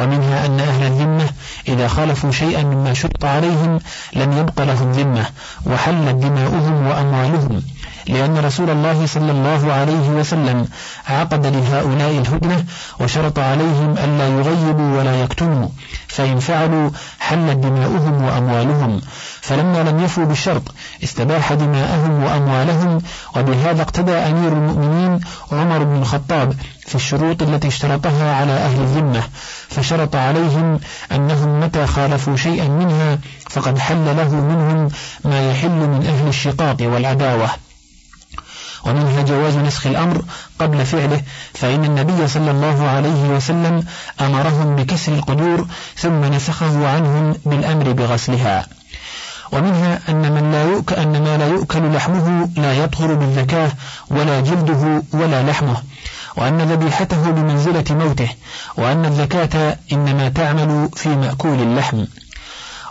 [0.00, 1.28] ومنها أن أهل الذمة
[1.68, 3.80] إذا خالفوا شيئا مما شرط عليهم
[4.16, 5.26] لم يبق لهم ذمة
[5.66, 7.62] وحلت دماؤهم وأموالهم
[8.08, 10.68] لأن رسول الله صلى الله عليه وسلم
[11.08, 12.64] عقد لهؤلاء الهدنة
[13.00, 15.68] وشرط عليهم ألا يغيبوا ولا يكتموا
[16.08, 16.90] فإن فعلوا
[17.20, 19.00] حلت دماؤهم وأموالهم.
[19.40, 20.74] فلما لم يفوا بالشرط
[21.04, 23.02] استباح دماءهم وأموالهم
[23.36, 25.20] وبهذا اقتدى أمير المؤمنين
[25.52, 26.54] عمر بن الخطاب
[26.86, 29.22] في الشروط التي اشترطها على أهل الذمة.
[29.68, 30.80] فشرط عليهم
[31.12, 33.18] أنهم متى خالفوا شيئا منها
[33.50, 34.88] فقد حل له منهم
[35.24, 37.50] ما يحل من أهل الشقاق والعداوة.
[38.86, 40.22] ومنها جواز نسخ الأمر
[40.58, 41.22] قبل فعله
[41.54, 43.84] فإن النبي صلى الله عليه وسلم
[44.20, 45.66] أمرهم بكسر القدور
[45.96, 48.66] ثم نسخه عنهم بالأمر بغسلها.
[49.52, 53.70] ومنها أن من لا يؤكل أن ما لا يؤكل لحمه لا يطهر بالزكاة
[54.10, 55.76] ولا جلده ولا لحمه
[56.36, 58.28] وأن ذبيحته بمنزلة موته
[58.76, 62.04] وأن الزكاة إنما تعمل في مأكول اللحم.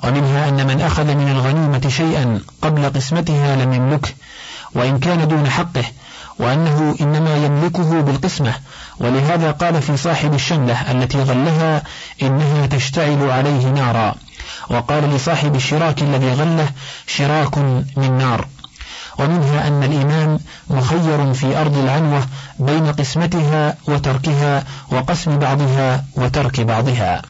[0.03, 4.09] ومنها أن من أخذ من الغنيمة شيئا قبل قسمتها لم يملكه
[4.75, 5.83] وإن كان دون حقه
[6.39, 8.53] وأنه إنما يملكه بالقسمة.
[8.99, 11.83] ولهذا قال في صاحب الشملة التي غلها
[12.21, 14.15] إنها تشتعل عليه نارا.
[14.69, 16.69] وقال لصاحب الشراك الذي غله
[17.07, 17.57] شراك
[17.97, 18.47] من نار.
[19.19, 20.39] ومنها أن الإمام
[20.69, 22.27] مخير في أرض العنوة
[22.59, 27.21] بين قسمتها وتركها وقسم بعضها وترك بعضها.